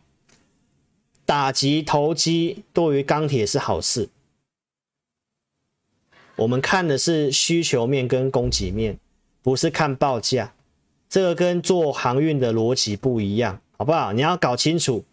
[1.25, 4.09] 打击投机对于钢铁是好事。
[6.37, 8.97] 我们看的是需求面跟供给面，
[9.43, 10.55] 不是看报价。
[11.09, 14.13] 这个跟做航运的逻辑不一样，好不好？
[14.13, 15.03] 你要搞清楚。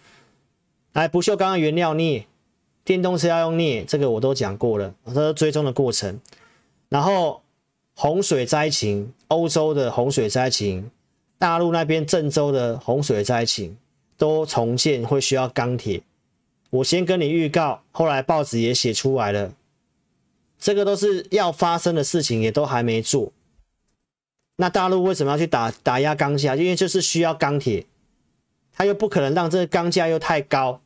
[0.93, 2.27] 来，不锈钢的原料镍，
[2.85, 6.21] 电动车要用镍，这个我都讲过了，这是追踪的过程。
[6.91, 7.43] 然后
[7.95, 10.91] 洪水灾情，欧洲的洪水灾情，
[11.39, 13.77] 大陆那边郑州的洪水灾情。
[14.19, 16.01] 都重建会需要钢铁，
[16.71, 19.53] 我先跟你预告，后来报纸也写出来了，
[20.59, 23.31] 这个都是要发生的事情，也都还没做。
[24.59, 26.57] 那大陆为什么要去打打压钢价？
[26.57, 27.87] 因为就是需要钢铁，
[28.73, 30.81] 他又不可能让这个钢价又太高，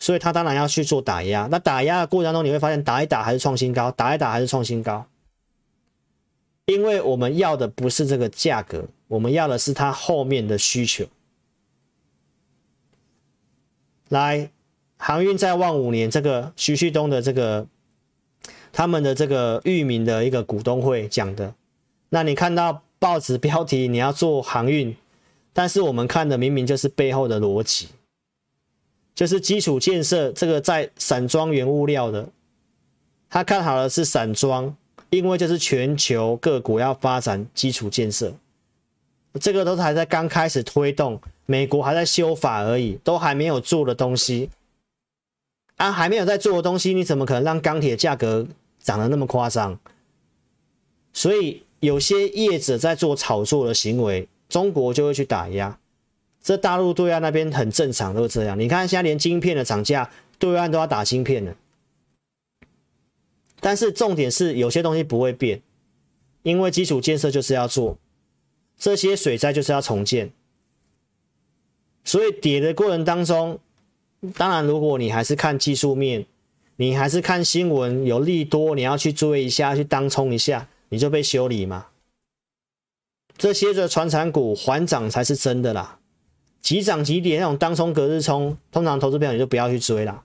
[0.00, 1.46] 所以他当然要去做打压。
[1.50, 5.06] 那打压的过程当中，你会发现打一打还是创新高，打一打还是创新高，
[6.64, 11.04] 因为我们要的不是这个价格，我们要的是它后面的需求。
[14.08, 14.50] 来，
[14.96, 17.66] 航运在旺五年，这个徐旭东的这个
[18.72, 21.54] 他们的这个域名的一个股东会讲的。
[22.14, 24.94] 那你看到报纸标题，你要做航运，
[25.54, 27.88] 但是我们看的明明就是背后的逻辑，
[29.14, 32.28] 就是基础建设这个在散装原物料的，
[33.30, 34.76] 他看好的是散装，
[35.08, 38.34] 因为就是全球各国要发展基础建设，
[39.40, 41.18] 这个都是还在刚开始推动。
[41.46, 44.50] 美国还在修法而已，都还没有做的东西
[45.76, 48.46] 啊，还没有在做的东西，你怎么可能让钢铁价格
[48.78, 49.78] 涨得那么夸张？
[51.12, 55.80] 所以有些业者在做炒作的行为，中国就会去打压。
[56.40, 58.58] 这大陆对岸那边很正常，都是这样。
[58.58, 60.08] 你看现在连晶片的涨价，
[60.38, 61.56] 对岸都要打晶片了。
[63.58, 65.60] 但是重点是有些东西不会变，
[66.44, 67.98] 因为基础建设就是要做，
[68.78, 70.30] 这些水灾就是要重建。
[72.04, 73.58] 所以跌的过程当中，
[74.36, 76.26] 当然如果你还是看技术面，
[76.76, 81.86] 你还是看新闻有利多，你要去追一下，去当冲一下，你就被修理嘛。
[83.38, 85.98] 这些的传产股缓涨才是真的啦，
[86.60, 90.22] 急涨急跌那种当冲隔日冲，通常投资朋友你就不要去追啦。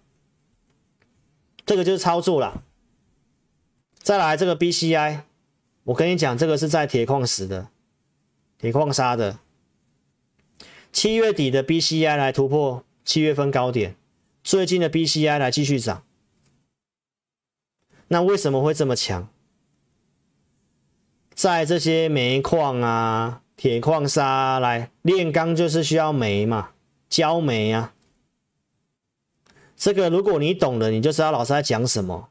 [1.66, 2.62] 这个就是操作啦。
[3.98, 5.22] 再来这个 BCI，
[5.86, 7.70] 我跟你讲，这个是在铁矿石的，
[8.58, 9.40] 铁矿砂的。
[10.92, 13.96] 七月底的 BCI 来突破七月份高点，
[14.44, 16.04] 最近的 BCI 来继续涨，
[18.10, 19.30] 那为什么会这么强？
[21.38, 26.72] 在这些煤矿啊、铁矿砂、啊、来炼钢就是需要煤嘛，
[27.08, 27.94] 焦煤啊。
[29.76, 32.30] 这个如果你懂的，你就知道老师在讲什么。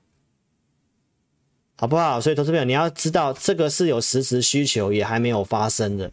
[1.77, 2.21] 好不好？
[2.21, 6.11] 所以投资朋友你要知道，这个是有实质需求，也还没有发生的。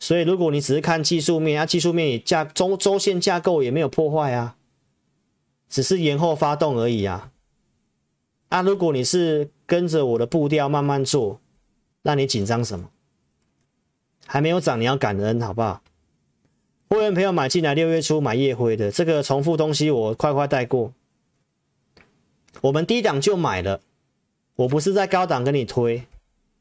[0.00, 4.56] 所以如果你只是看技术面，啊，技术面也架周周线架构也没有破坏啊，
[5.68, 7.32] 只是延后发动而已啊。
[8.48, 11.38] 啊，如果你是跟着我的步调慢慢做，
[12.02, 12.90] 那你紧张什么？
[14.26, 15.82] 还没有涨，你要感恩，好不好？
[16.88, 20.92] 会员朋友买进来六月初买夜辉的这个重复东西，我快快带过。
[22.60, 23.80] 我们低档就买了，
[24.56, 26.04] 我不是在高档跟你推，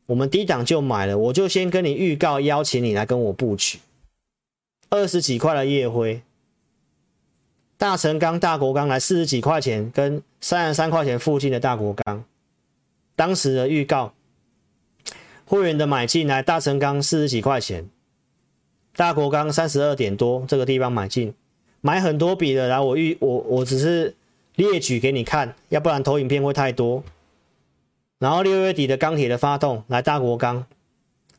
[0.05, 3.79] 我们低档就买了，我就先跟你预告，邀请你来跟我布局。
[4.89, 6.21] 二十几块的夜辉，
[7.77, 12.23] 大成钢、大国钢来四十几块钱，跟三十三块钱附近的大国钢，
[13.15, 14.13] 当时的预告，
[15.51, 17.89] 会员的买进来，大成钢四十几块钱。
[18.95, 21.33] 大国钢三十二点多，这个地方买进，
[21.81, 24.15] 买很多笔的，然后我预我我只是
[24.55, 27.03] 列举给你看，要不然投影片会太多。
[28.17, 30.65] 然后六月底的钢铁的发动，来大国钢、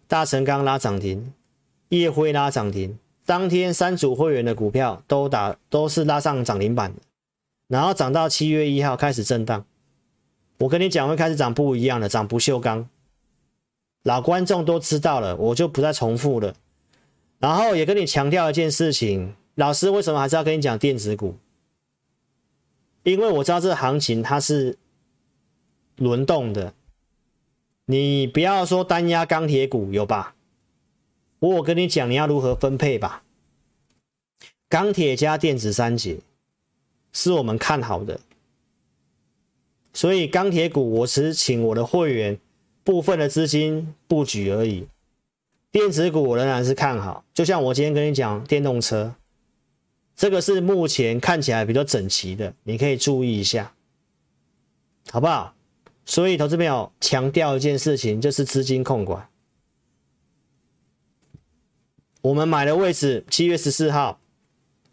[0.06, 1.32] 大成钢拉涨停，
[1.88, 7.00] 烨辉拉涨停，当天三组会员的股票都打都是拉上涨停板的，
[7.66, 9.64] 然后涨到七月一号开始震荡。
[10.58, 12.86] 我跟你讲会开始涨不一样的，涨不锈钢，
[14.02, 16.54] 老观众都知道了，我就不再重复了。
[17.38, 21.36] 然后也跟你强调一件事情，老师为什么还是要跟你讲电子股？
[23.02, 24.78] 因为我知道这行情它是
[25.96, 26.72] 轮动的，
[27.86, 30.34] 你不要说单压钢铁股有吧？
[31.40, 33.24] 我我跟你讲你要如何分配吧。
[34.68, 36.18] 钢铁加电子三节
[37.12, 38.20] 是我们看好的，
[39.92, 42.38] 所以钢铁股我只请我的会员
[42.84, 44.86] 部分的资金布局而已。
[45.70, 49.14] 电子股仍然是看好，就像我今天跟你讲电动车，
[50.14, 53.72] 这个是目前看起来比较整齐的，你可以注意一下，
[55.10, 55.54] 好不好？
[56.04, 59.28] 所以投资朋友强调一件事情，就是资金控管。
[62.20, 64.20] 我们买的位置七月十四号，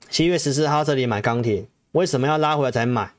[0.09, 3.13] 七月十四号这里买钢铁，为什么要拉回来才买？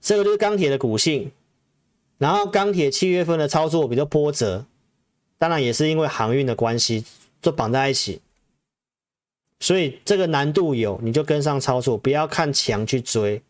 [0.00, 1.30] 这个就是钢铁的股性，
[2.18, 4.66] 然后钢铁七月份的操作比较波折。
[5.36, 7.04] 当然也是因为航运的关系，
[7.42, 8.22] 就绑在一起，
[9.60, 13.42] 所以这个难度有，你就跟上操作，不要看强去追，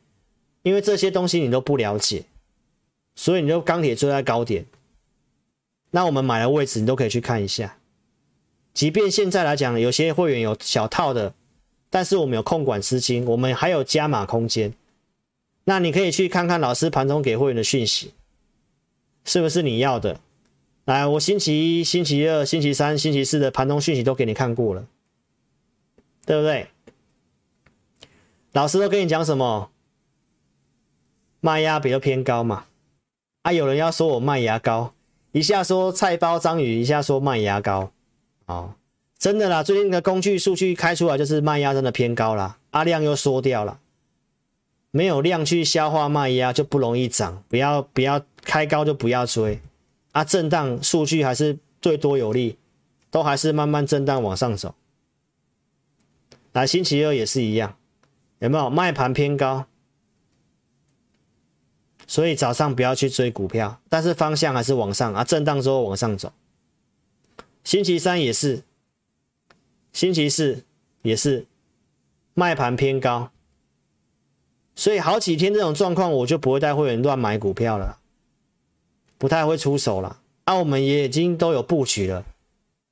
[0.62, 2.24] 因为这些东西你都不了解，
[3.14, 4.64] 所以你就钢铁追在高点。
[5.90, 7.78] 那我们买的位置你都可以去看一下，
[8.72, 11.34] 即便现在来讲，有些会员有小套的，
[11.90, 14.72] 但是我们有控管资金，我们还有加码空间，
[15.64, 18.12] 那你可以去看看老师盘中给会员的讯息，
[19.24, 20.20] 是不是你要的？
[20.84, 24.86] 来，我星期一、星期二、星期三、星期四的盘中讯息都给你看过了，
[26.26, 26.68] 对不对？
[28.52, 29.70] 老师都跟你讲什么？
[31.40, 32.66] 卖压比较偏高嘛。
[33.42, 34.94] 啊，有人要说我卖压高，
[35.32, 37.90] 一下说菜包章鱼，一下说卖压高。
[38.46, 38.74] 哦，
[39.18, 43.80] 真的啦，最近的工具数据开出来就是卖压真的偏高啦，阿量又缩掉了，
[44.97, 49.61] 没有量去消化卖压就不容易涨，不要不要开高就不要追。
[50.12, 52.57] 啊，震荡数据还是最多有利，
[53.11, 54.76] 都还是慢慢震荡往上走。
[56.53, 57.76] 来，星期二也是一样，
[58.38, 59.66] 有没有卖盘偏高？
[62.07, 66.32] 所以早上不要去追股票，但是方向还是往上啊，震荡之后往上走。
[67.64, 68.62] 星期三也是，
[69.92, 70.64] 星期四
[71.03, 71.49] 也是
[72.34, 73.32] 卖盘偏高，
[74.76, 77.98] 所以好几天这种状况，我就不会带会员乱买股票了。
[79.16, 82.24] 不太会出手了，啊，我们也已经都有布局了，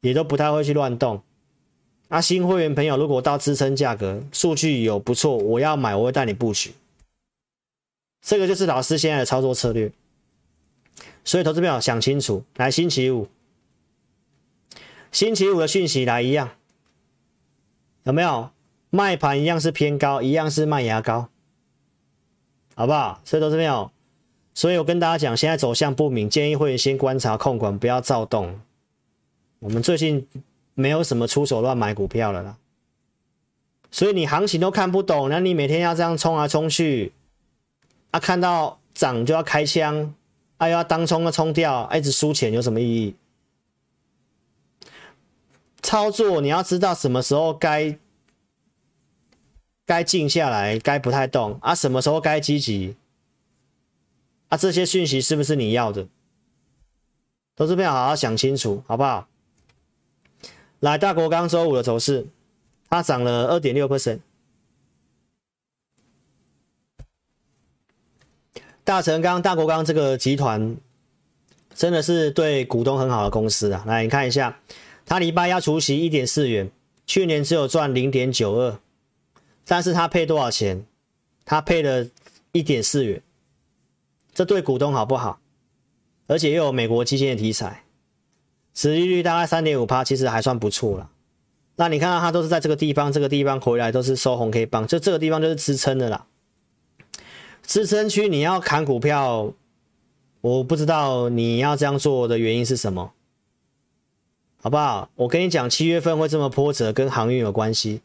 [0.00, 1.22] 也都不太会去乱动。
[2.08, 6.72] 啊，新会员朋友，如果到支撑价格，数据有不错，我要买，我会带你布局。
[8.20, 9.90] 这个就是老师现在的操作策略。
[11.24, 13.28] 所以，投资朋友想清楚，来星期五，
[15.10, 16.50] 星期五的讯息来一样，
[18.04, 18.50] 有没有？
[18.90, 21.30] 卖盘一样是偏高，一样是卖压高，
[22.74, 23.20] 好不好？
[23.24, 23.90] 所以，都是没有。
[24.54, 28.60] 所以我跟大家讲，现在走向不明，建议会员先观察控管，不要躁动。
[29.60, 30.26] 我们最近
[30.74, 32.56] 没有什么出手乱买股票了啦。
[33.90, 37.12] 所以你行情都看不懂，那你每天要这样冲来冲去，
[38.10, 40.14] 啊，看到涨就要开枪，
[40.56, 43.14] 啊，又要当冲的冲掉，一直输钱有什么意义？
[45.82, 47.98] 操作你要知道什么时候该
[49.84, 52.96] 该静下来，该不太动啊，什么时候该积极。
[54.48, 56.06] 啊，这些讯息是不是你要的？
[57.56, 59.28] 投资朋友好好想清楚，好不好？
[60.80, 62.26] 来，大国钢周五的走势，
[62.88, 64.20] 它涨了二点六 percent。
[68.84, 70.76] 大成钢、大国钢这个集团
[71.74, 73.84] 真的是对股东很好的公司啊！
[73.86, 74.58] 来，你看一下，
[75.06, 76.70] 它礼拜一除息一点四元，
[77.06, 78.80] 去年只有赚零点九二，
[79.66, 80.84] 但是它配多少钱？
[81.44, 82.06] 它配了
[82.52, 83.20] 一点四元，
[84.32, 85.40] 这对股东好不好？
[86.28, 87.84] 而且又有美国基金的题材，
[88.72, 91.10] 殖利率大概三点五趴，其实还算不错了。
[91.76, 96.26] 那你看到它都是在这个地方，这个地方回来都是收红 K 棒，就这个地方就是支撑的啦。
[97.62, 99.52] 支撑区你要砍股票，
[100.40, 103.12] 我不知道你要这样做的原因是什么，
[104.62, 105.10] 好不好？
[105.16, 108.00] 我跟你讲，七月份会这么波折，跟航运有关系，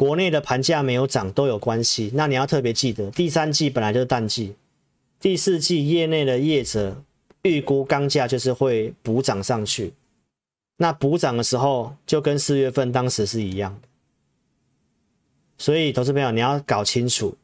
[0.00, 2.10] 国内的盘价没有涨都有关系。
[2.14, 4.54] 那你要特别记得，第三季本来就是淡季，
[5.20, 7.02] 第四季业内的业者
[7.42, 9.92] 预估钢价就是会补涨上去，
[10.78, 13.78] 那补涨的时候就跟四月份当时是一样，
[15.58, 17.36] 所以投资朋友你要搞清楚。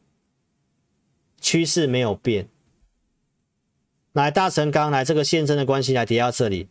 [1.39, 2.47] 趋势没有变，
[4.13, 6.67] 来大成刚来这个现身的关系来跌到这里，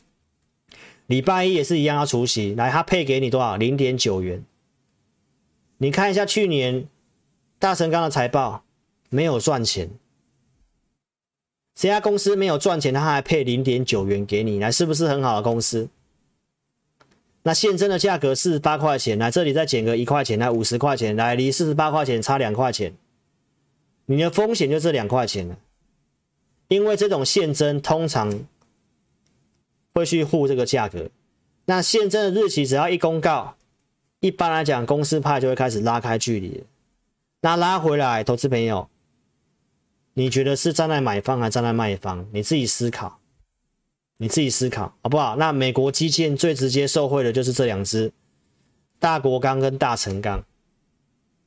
[1.06, 3.56] 礼拜一也是一样要除息，来他配给你多少？
[3.56, 4.44] 零点九元。
[5.78, 6.88] 你看一下去年
[7.58, 8.64] 大成钢的财报，
[9.10, 9.90] 没有赚钱，
[11.74, 15.88] 这家公司没有赚钱，他还配零点九元给你，来是不是很好的公司？
[17.42, 22.94] 那现增的价格四十八块钱，来这里再减个一块钱，来五十块钱，来离四十八块钱差两块钱。
[24.06, 25.58] 你的风险就这两块钱了，
[26.68, 28.46] 因为这种现增通常
[29.92, 31.10] 会去护这个价格。
[31.66, 33.55] 那现增的日期只要一公告，
[34.26, 36.64] 一般来讲公司派就会开始拉开距离。
[37.42, 38.88] 那拉回来，投资朋友，
[40.14, 42.26] 你觉得是站在买方还是站在卖方？
[42.32, 43.20] 你自己思考，
[44.16, 45.36] 你自己思考好不好？
[45.36, 48.12] 那美国基建最直接受惠的就是这两只，
[48.98, 50.44] 大国钢跟大成钢。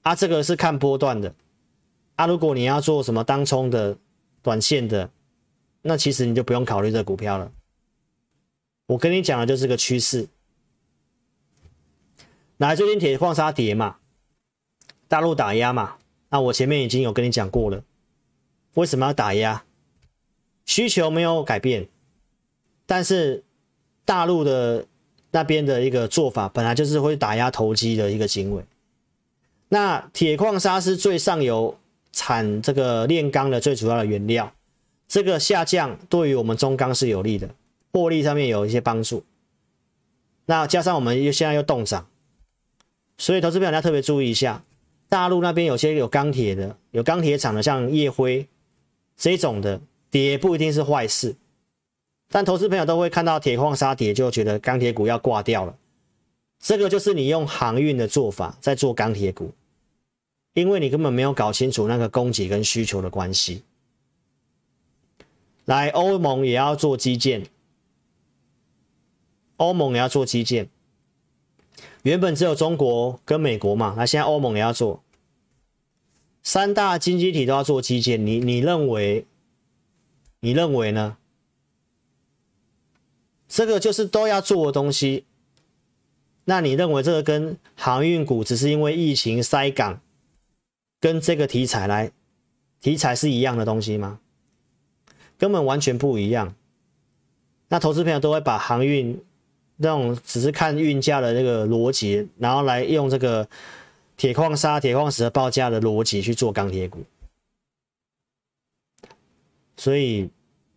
[0.03, 1.35] 啊，这个是看波段的。
[2.15, 3.97] 啊，如果你要做什么当冲的、
[4.41, 5.09] 短线的，
[5.81, 7.51] 那其实你就不用考虑这股票了。
[8.85, 10.29] 我跟你讲的就是个趋势。
[12.59, 13.95] 来，最近铁矿砂跌嘛，
[15.07, 15.95] 大陆打压嘛，
[16.29, 17.83] 那我前面已经有跟你讲过了，
[18.73, 19.63] 为什么要打压？
[20.65, 21.87] 需求没有改变，
[22.85, 23.45] 但是
[24.03, 24.85] 大陆的
[25.31, 28.65] 那边的一个做法，本来就是会打压投机的一个行为。
[29.69, 31.77] 那铁矿砂是最上游。
[32.11, 34.51] 产这个炼钢的最主要的原料，
[35.07, 37.47] 这个下降对于我们中钢是有利的，
[37.93, 39.23] 获利上面有一些帮助。
[40.47, 42.08] 那加上我们又现在又冻涨，
[43.19, 44.63] 所以投资朋友要特别注意一下，
[45.09, 48.47] 大陆那边有些有钢铁的，有钢铁厂的，像夜辉
[49.15, 51.35] 这种的跌不一定是坏事，
[52.29, 55.77] 但投资朋友都会看到铁矿砂跌，就觉得钢铁股要挂掉了。
[56.59, 59.51] 这个就是你用航运的做法在做钢铁股。
[60.53, 63.63] 因为你根本没有搞清楚那个供给跟需求的关系。
[65.65, 67.45] 来，欧盟也要做基建，
[69.57, 70.67] 欧盟也要做基建。
[72.03, 75.03] 原本只有中国跟美国嘛，那现在欧盟也要做，
[76.41, 78.25] 三大经济体都要做基建。
[78.25, 79.25] 你你认为？
[80.41, 81.17] 你认为呢？
[83.49, 85.25] 这个就是都要做的东西。
[86.45, 89.99] 那你认为这个跟航运股只是因为疫情塞港？
[91.01, 92.11] 跟这个题材来，
[92.79, 94.19] 题材是一样的东西吗？
[95.37, 96.55] 根本完全不一样。
[97.67, 99.21] 那投资朋友都会把航运
[99.81, 103.47] 那种只是看运价的这个逻辑，然后来用这个
[104.17, 107.01] 铁矿砂、铁矿石的报价的逻辑去做钢铁股。
[109.77, 110.29] 所以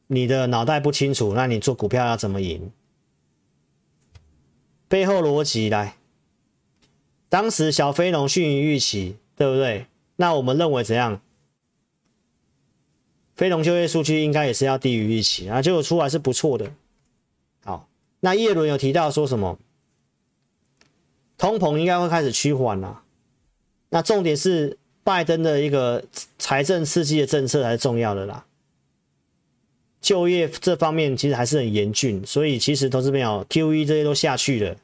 [0.06, 2.70] 你的脑袋不清楚，那你做股票要怎么赢？
[4.86, 5.96] 背后逻辑来，
[7.28, 9.86] 当时小非农逊于预期，对不对？
[10.14, 11.20] 那我们认为怎样？
[13.34, 16.70] 非农就业数据应该也是要低于预期啊，结果出来是不错的。
[18.24, 19.58] 那叶伦有提到说什么？
[21.36, 23.02] 通膨应该会开始趋缓了。
[23.90, 26.02] 那重点是拜登的一个
[26.38, 28.46] 财政刺激的政策还是重要的啦。
[30.00, 34.76] 就业这方面其实还是很严峻，所以其实投资朋友 QE 这些都下去了，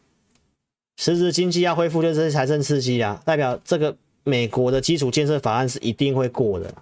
[0.96, 3.96] 实质经济要恢复就是这些财政刺激啊，代表这个。
[4.24, 6.74] 美国的基础建设法案是一定会过的，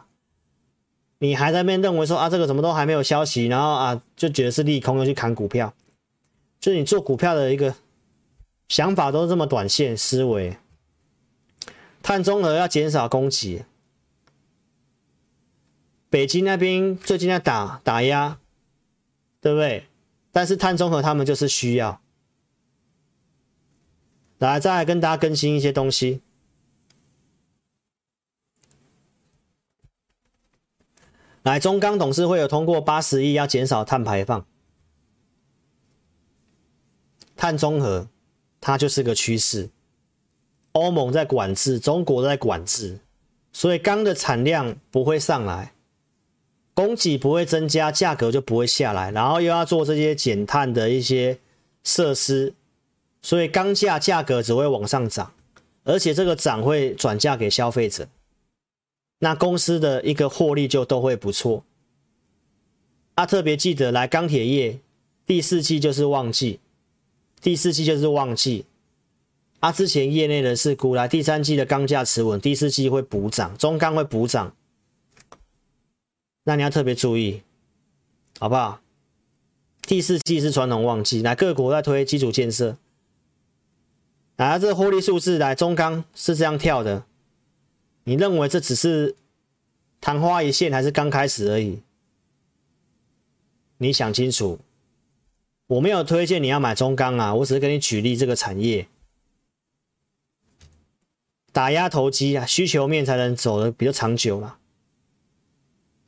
[1.20, 5.72] 你还在那边认为说啊，这个怎么都还没有消息，然后啊就觉得是利空，又去砍股票，
[6.58, 7.74] 就是你做股票的一个
[8.68, 10.56] 想法都是这么短线思维。
[12.02, 13.64] 碳中和要减少供给，
[16.08, 18.38] 北京那边最近在打打压，
[19.40, 19.86] 对不对？
[20.30, 22.00] 但是碳中和他们就是需要。
[24.38, 26.20] 来，再来跟大家更新一些东西。
[31.42, 34.46] 来，中钢董事会有通过八十亿要减少碳排放，
[37.36, 38.08] 碳中和，
[38.60, 39.70] 它就是个趋势。
[40.72, 42.98] 欧盟在管制，中国在管制，
[43.52, 45.72] 所以钢的产量不会上来，
[46.74, 49.10] 供给不会增加，价格就不会下来。
[49.10, 51.38] 然后又要做这些减碳的一些
[51.82, 52.52] 设施，
[53.22, 55.32] 所以钢价价格只会往上涨，
[55.84, 58.06] 而且这个涨会转嫁给消费者，
[59.20, 61.64] 那公司的一个获利就都会不错。
[63.14, 64.78] 啊，特别记得来钢铁业，
[65.24, 66.60] 第四季就是旺季，
[67.40, 68.64] 第四季就是旺季。
[69.60, 74.54] 啊，之前业内人士估来第三季的钢价持稳，第四季会补涨，中钢会补涨。
[76.44, 77.42] 那你要特别注意，
[78.38, 78.80] 好不好？
[79.82, 82.76] 第四季是传统旺季，来各国在推基础建设，
[84.36, 87.04] 来这获利数字来中钢是这样跳的，
[88.04, 89.16] 你认为这只是
[90.00, 91.80] 昙花一现，还是刚开始而已？
[93.78, 94.58] 你想清楚。
[95.68, 98.86] 我没有推荐你要买中钢啊，我只是给你举例这个产业。
[101.52, 104.58] 打压投机啊，需求面才能走得比较长久嘛。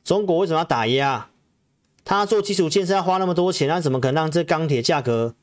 [0.03, 1.29] 中国为什么要打压？
[2.05, 5.35] 他做基础建设要花那么多钱，那怎么可能让这钢铁价格、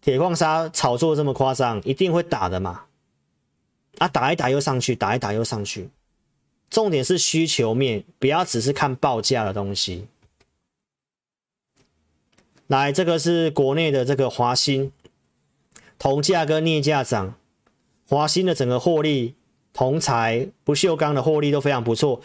[0.00, 1.82] 铁矿砂炒作这么夸张？
[1.84, 2.84] 一定会打的嘛！
[3.98, 5.90] 啊，打一打又上去，打一打又上去。
[6.70, 10.06] 重点是需求面，不要只是看报价的东西。
[12.70, 14.92] 来，这个是国内的这个华新，
[15.98, 17.34] 铜价跟镍价涨。
[18.08, 19.34] 华新的整个获利、
[19.72, 22.20] 铜材、不锈钢的获利都非常不错。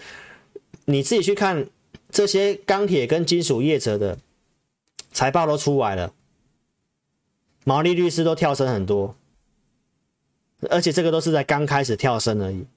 [0.86, 1.68] 你自己去看
[2.12, 4.20] 这些钢铁跟金属业者的
[5.12, 6.14] 财报都出来了，
[7.64, 9.16] 毛利率是都跳升很多，
[10.70, 12.68] 而且这个都是在刚开始跳升而已。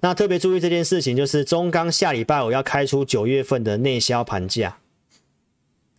[0.00, 4.78] 那特别注意这件事情，就是中钢下礼拜五要开出九月份的内销盘价，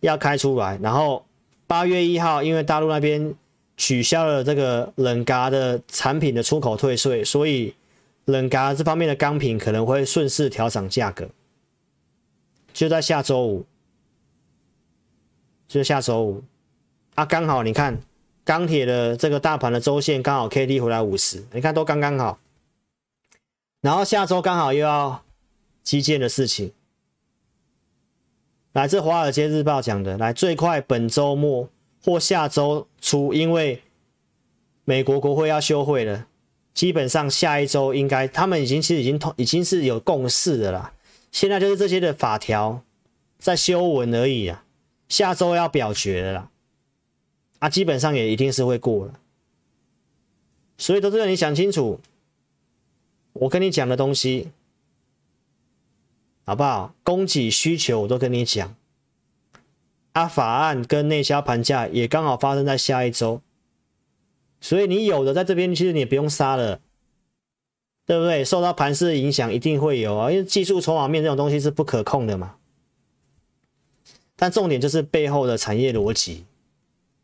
[0.00, 1.24] 要开出来，然后
[1.66, 3.34] 八月一号因为大陆那边。
[3.76, 7.74] 取消了这个冷轧的产品的出口退税，所以
[8.26, 11.26] 冷轧这方面的钢品可能会顺势调涨价格。
[12.74, 13.64] 就在下周五，
[15.66, 16.44] 就下周五
[17.14, 17.98] 啊，刚好你看
[18.44, 22.38] 钢铁的这个大盘的周线刚好 K D 回来五十，你看都刚刚好。
[23.80, 25.24] 然后下周刚好又要
[25.82, 26.70] 基建的事情，
[28.72, 31.68] 来自《华尔街日报》讲的，来最快本周末。
[32.02, 33.82] 或下周初，因为
[34.86, 36.26] 美国国会要休会了，
[36.72, 40.94] 基本上下一周应该他们已经其实已经通已经是有共识的啦。
[41.30, 42.82] 现在就是这些的法条
[43.38, 44.64] 在修文而已啊，
[45.10, 46.50] 下周要表决了啦，
[47.58, 49.20] 啊，基本上也一定是会过了。
[50.78, 52.00] 所以都是你想清楚，
[53.34, 54.48] 我跟你讲的东西
[56.50, 56.92] 好不好？
[57.04, 58.74] 供给需求我都跟你讲。
[60.14, 63.40] 啊，法案跟内销盘价也刚好发生在下一周，
[64.60, 66.80] 所以你有的在这边，其实你也不用杀了，
[68.04, 68.44] 对不对？
[68.44, 72.56] 受到盘势的影响一定会有啊，因为技术筹码面这种东西是不可控的嘛。
[74.34, 76.44] 但重点就是背后的产业逻辑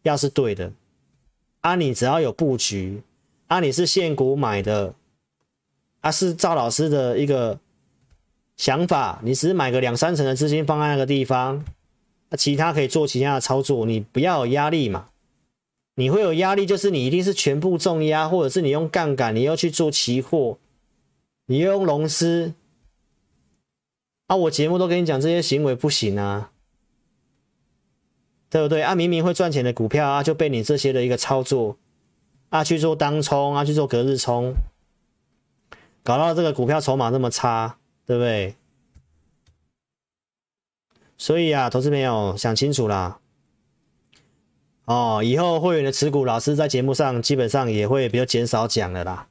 [0.02, 0.70] 要是对的，
[1.62, 3.02] 啊，你只要有布局，
[3.48, 4.94] 啊，你是现股买的，
[6.02, 7.58] 啊，是赵老师的一个
[8.56, 11.64] 想法，你只是买个两三成的资金放在那个地方。
[12.30, 15.08] 那其他可以做其他的操作，你不要有压力嘛。
[15.94, 20.58] 你会有压力，就是你一定是全部重压，或者是你用杠杆，你又去做期货，
[21.46, 22.52] 你又用龙狮。
[24.26, 26.50] 啊，我节目都跟你讲，这些行为不行啊，
[28.50, 28.82] 对不对？
[28.82, 31.78] 啊，明明会赚钱的股票啊，就被你这些的一个操作
[32.50, 34.52] 啊去做当冲啊去做隔日冲，
[36.02, 38.54] 搞到这个股票筹码那么差，对不对？
[41.18, 43.18] 所以啊，投资朋友想清楚啦。
[44.84, 49.26] 哦，以后会员的持股，老师在节目上基本上也会比较减少讲的啦，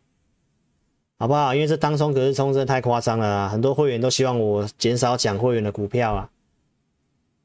[1.18, 1.56] 好不好？
[1.56, 6.30] 因为这当冲可是冲真的太夸张了啦，很多会员都希望我减少讲会员的股票啊。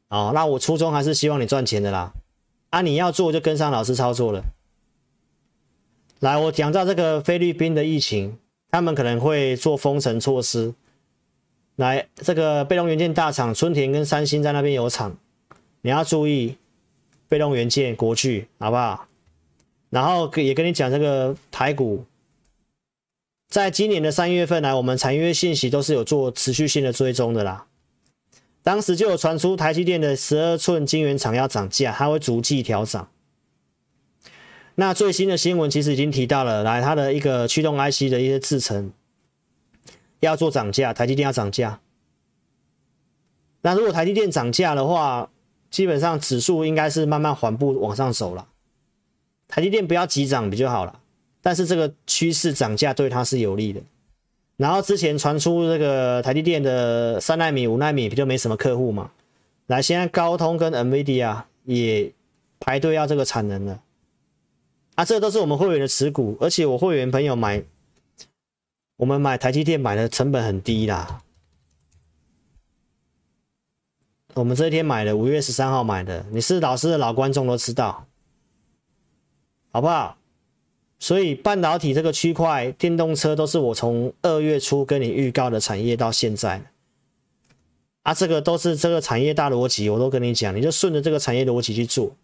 [0.09, 2.13] 哦，那我初衷还是希望你赚钱的啦。
[2.71, 4.43] 啊，你要做就跟上老师操作了。
[6.19, 8.39] 来，我讲到这个菲律宾的疫情，
[8.71, 10.75] 他们可能会做封城措施。
[11.81, 15.17] 来，这个被动元件大厂春田跟三星在那边有厂，
[15.81, 16.57] 你要注意
[17.27, 19.09] 被动元件国巨，好不好？
[19.89, 22.05] 然后也跟你讲这个台股，
[23.49, 27.67] 在今年的三月份来，我们产业信息都是有做持续性的追踪的啦。
[28.63, 33.09] 当时就有传出台积电的十二寸晶圆厂要涨价，它会逐季调涨。
[34.75, 38.93] 那最新的新闻其实已经提到了，来它的一个驱动 IC 的一些制程。
[40.21, 41.81] 要做涨价，台积电要涨价。
[43.63, 45.29] 那如果台积电涨价的话，
[45.71, 48.49] 基本上指数应该是慢慢缓步往上走了。
[49.49, 51.01] 台积电不要急涨比较好了，
[51.43, 53.81] 但是这个趋势涨价对它是有利的。
[54.57, 59.11] 然后之前传出这个台积电的三纳米、五纳米不就没什么客户嘛？
[59.67, 62.13] 来，现在高通跟 NVIDIA 也
[62.59, 63.83] 排队要这个产能了。
[64.97, 67.63] 啊，这都是我们会员的持股，而且我会员朋友买，
[69.01, 71.23] 我们买台积电买的成本很低啦。
[74.35, 78.07] 我们这一天买的，五月十三号买的，你是老师的老观众都知道，
[79.71, 80.19] 好不好？
[80.99, 86.63] 所以半导体这个区块，电动车都是我从二月初跟你预告的产业到现在，
[88.03, 92.15] 啊，这个都是这个产业大逻辑，我都跟你讲，你就顺着这个产业逻辑去做。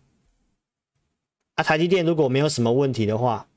[1.55, 3.49] 啊，台积电如果没有什么问题的话，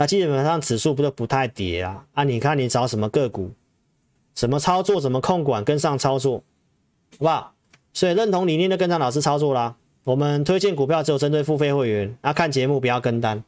[0.00, 2.06] 那基本上指数不就不太跌啊？
[2.14, 3.50] 啊，你看你找什么个股，
[4.36, 6.44] 什么操作，怎么控管，跟上操作。
[7.14, 7.54] 好不好？
[7.92, 9.74] 所以认同理念的跟上老师操作啦。
[10.04, 13.42] 我们推荐股票只有针对付费会员，啊，看节目不要跟单。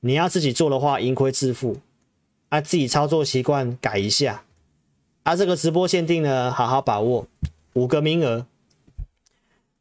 [0.00, 1.76] 你要自己做的话，盈亏自负。
[2.48, 4.42] 啊，自己操作习惯改一下。
[5.24, 7.26] 啊，这个直播限定呢，好好把握，
[7.74, 8.46] 五个名额，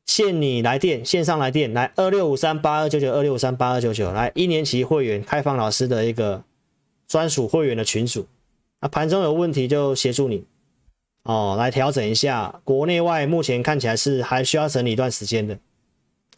[0.09, 6.43] 限你来电，线上来电，来二六五三八二九九二六五三八二九九，来一年期会员开放老师的一个
[7.07, 8.25] 专属会员的群组。
[8.79, 10.45] 啊，盘中有问题就协助你。
[11.25, 15.59] 哦，来调整一下，国内外目前看起来是还需要整理一段时间的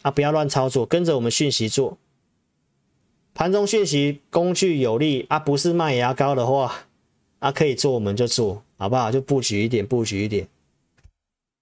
[0.02, 1.98] 啊，不要乱操作，跟着我们讯息做。
[3.34, 6.88] 盘中讯息工具有利啊，不是卖牙膏的话
[7.39, 9.10] 啊，可以做我们就做，好不好？
[9.10, 10.45] 就布局一点，布局一点。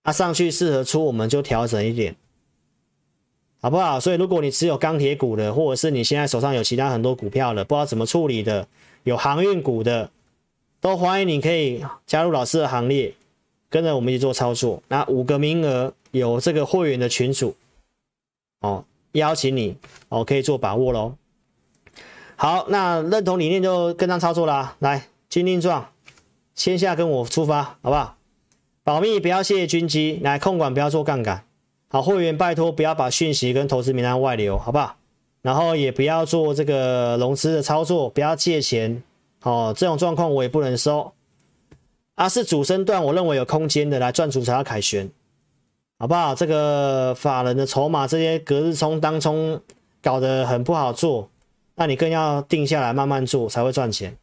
[0.04, 2.16] 啊，上去适合出我们就调整一点，
[3.62, 4.00] 好不好？
[4.00, 8.68] 所以如果你持有钢铁股的，或者是你现在手上有其他很多股票的，不知道怎么处理的，
[9.04, 10.10] 有航运股的，
[10.80, 13.14] 都欢迎你可以加入老师的行列。
[13.72, 17.56] 跟着我们一起做操作，那五个名额有这个会员的群组
[18.62, 19.78] 哦，邀请你
[20.08, 21.14] 哦，可以做把握喽。
[22.36, 24.76] 好，那认同理念就跟上操作啦。
[24.80, 25.88] 来，军令状，
[26.56, 28.18] 先下跟我出发，好不好？
[28.90, 31.44] 保密不要泄军机，来控管不要做杠杆。
[31.90, 34.96] 好，会员拜托不要把讯息跟投资名单外流，好不好？
[35.44, 39.04] 然后也不要做这个融资的操作，不要借钱，
[39.44, 41.14] 哦，这种状况我也不能收。
[42.16, 45.08] 啊，是主升段，我认为有空间的来赚主才要凯旋，
[46.00, 46.34] 好不好？
[46.34, 49.62] 这个法人的筹码，这些隔日冲、当冲
[50.02, 51.30] 搞得很不好做，
[51.76, 54.18] 那你更要定下来慢慢做才会赚钱。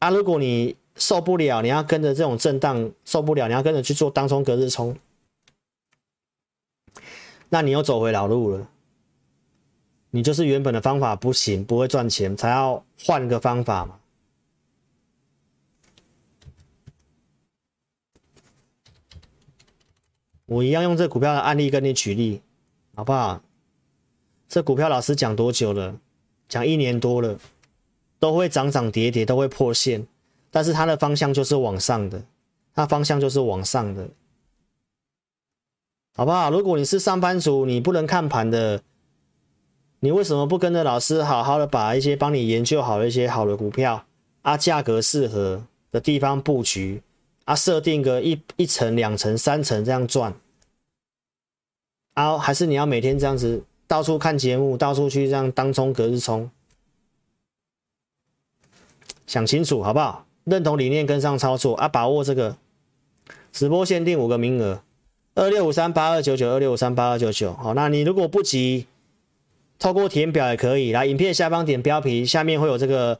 [0.00, 4.96] 啊，如果你受不了，你要跟着这种震荡受不了，你要跟着去做当冲、隔日冲，
[7.48, 8.68] 那你又走回老路了。
[10.10, 13.98] 你就是原本的方法不行，不会赚钱，才要换个方法嘛。
[20.46, 22.40] 我一样用这股票的案例跟你举例，
[22.94, 23.42] 好不好？
[24.46, 25.98] 这股票老师讲多久了？
[26.48, 27.40] 讲一年多了，
[28.20, 30.06] 都会涨涨跌跌，都会破线，
[30.54, 32.22] 但是它的方向就是往上的，
[32.76, 34.08] 它方向就是往上的，
[36.14, 36.48] 好不好？
[36.48, 38.80] 如果你是上班族，你不能看盘的，
[39.98, 44.06] 你为什么不跟着老师好好的把一些帮你研究好的一些好的股票
[44.42, 47.02] 啊，价格适合的地方布局？
[47.46, 50.32] 啊，设定个一一层、两层、三层这样赚，
[52.12, 56.48] 啊，还是你要每天这样子到处看节目，到处去这样当冲、隔日冲，
[59.26, 60.23] 想清楚好不好？
[60.44, 62.56] 认同理念，跟上操作啊，把握这个
[63.52, 64.80] 直播限定五个名额，
[65.34, 67.52] 二六五三八二九九，二六五三八二九九。
[67.54, 68.86] 好，那你如果不急，
[69.78, 73.18] 透过填表也可以，来影片下方点标题，下面会有这个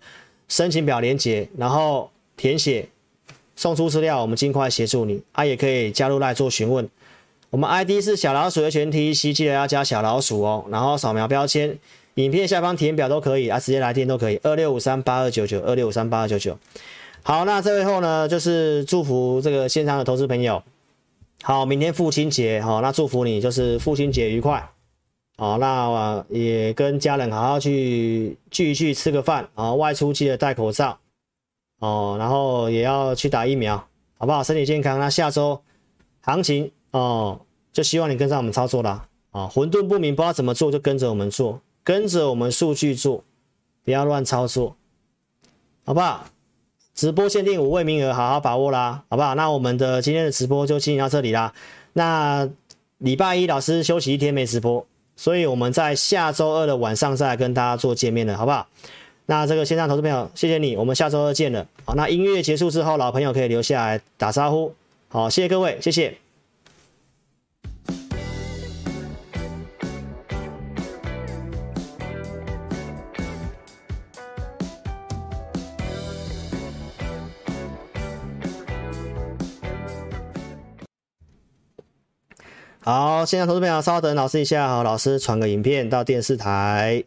[0.48, 2.88] 申请表连接，然后填写。
[3.56, 5.22] 送出资料，我们尽快协助你。
[5.30, 6.90] 啊，也可以加入来做询问。
[7.51, 10.64] 我们 ID 是小老鼠的全 T，记得要加小老鼠哦。
[10.70, 11.78] 然后扫描标签，
[12.14, 14.40] 影片下方填表都可以啊，直接来电都可以。
[14.42, 16.59] 二六五三八二九九，二六五三八二九九。
[17.26, 20.62] 好，那最后呢，就是祝福这个线上的投资朋友。
[21.42, 24.70] 好，明天父亲节，好，那祝福你就是父亲节愉快。
[25.38, 29.72] 好，那也跟家人好好去聚一聚，吃个饭啊。
[29.72, 30.98] 外出记得戴口罩。
[31.78, 33.82] 哦，然后也要去打疫苗，
[34.18, 34.42] 好不好？
[34.42, 35.01] 身体健康。
[35.01, 35.62] 那下周
[36.20, 37.40] 行情哦，
[37.72, 39.09] 就希望你跟上我们操作啦。
[39.30, 43.24] 啊、混沌不明，不知道怎么做，就跟着我们做，跟着我们数据做，
[43.82, 44.76] 不要乱操作，
[45.86, 46.26] 好不好？
[46.94, 49.34] 直播限定五位名额，好好把握啦，好不好？
[49.34, 51.52] 那我们的今天的直播就进行到这里啦。
[51.94, 52.48] 那
[52.98, 58.66] 礼拜一老师休息一天没直播，所以我们在下周二的晚上再来跟大家做见面了，好不好？
[59.26, 61.66] 那这个线上投资朋友，谢谢你，我们下周二见了。
[61.84, 64.72] 好，那音乐结束之后，老朋友可以留下来打招呼。
[65.08, 66.23] 好，谢谢各位，谢谢。
[82.85, 87.02] 好，现在投资朋友，稍等老师一下，好，老师传个影片到电视台。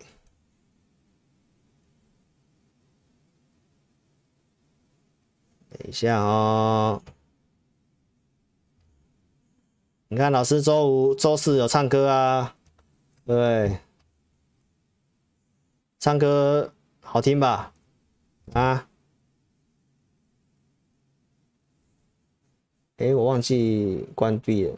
[5.69, 6.99] 等一下哦，
[10.07, 12.55] 你看老师周五、周四有唱歌啊，
[13.23, 13.77] 对，
[15.99, 17.71] 唱歌好听吧？
[18.53, 18.87] 啊？
[22.97, 24.77] 哎，我忘记关闭了。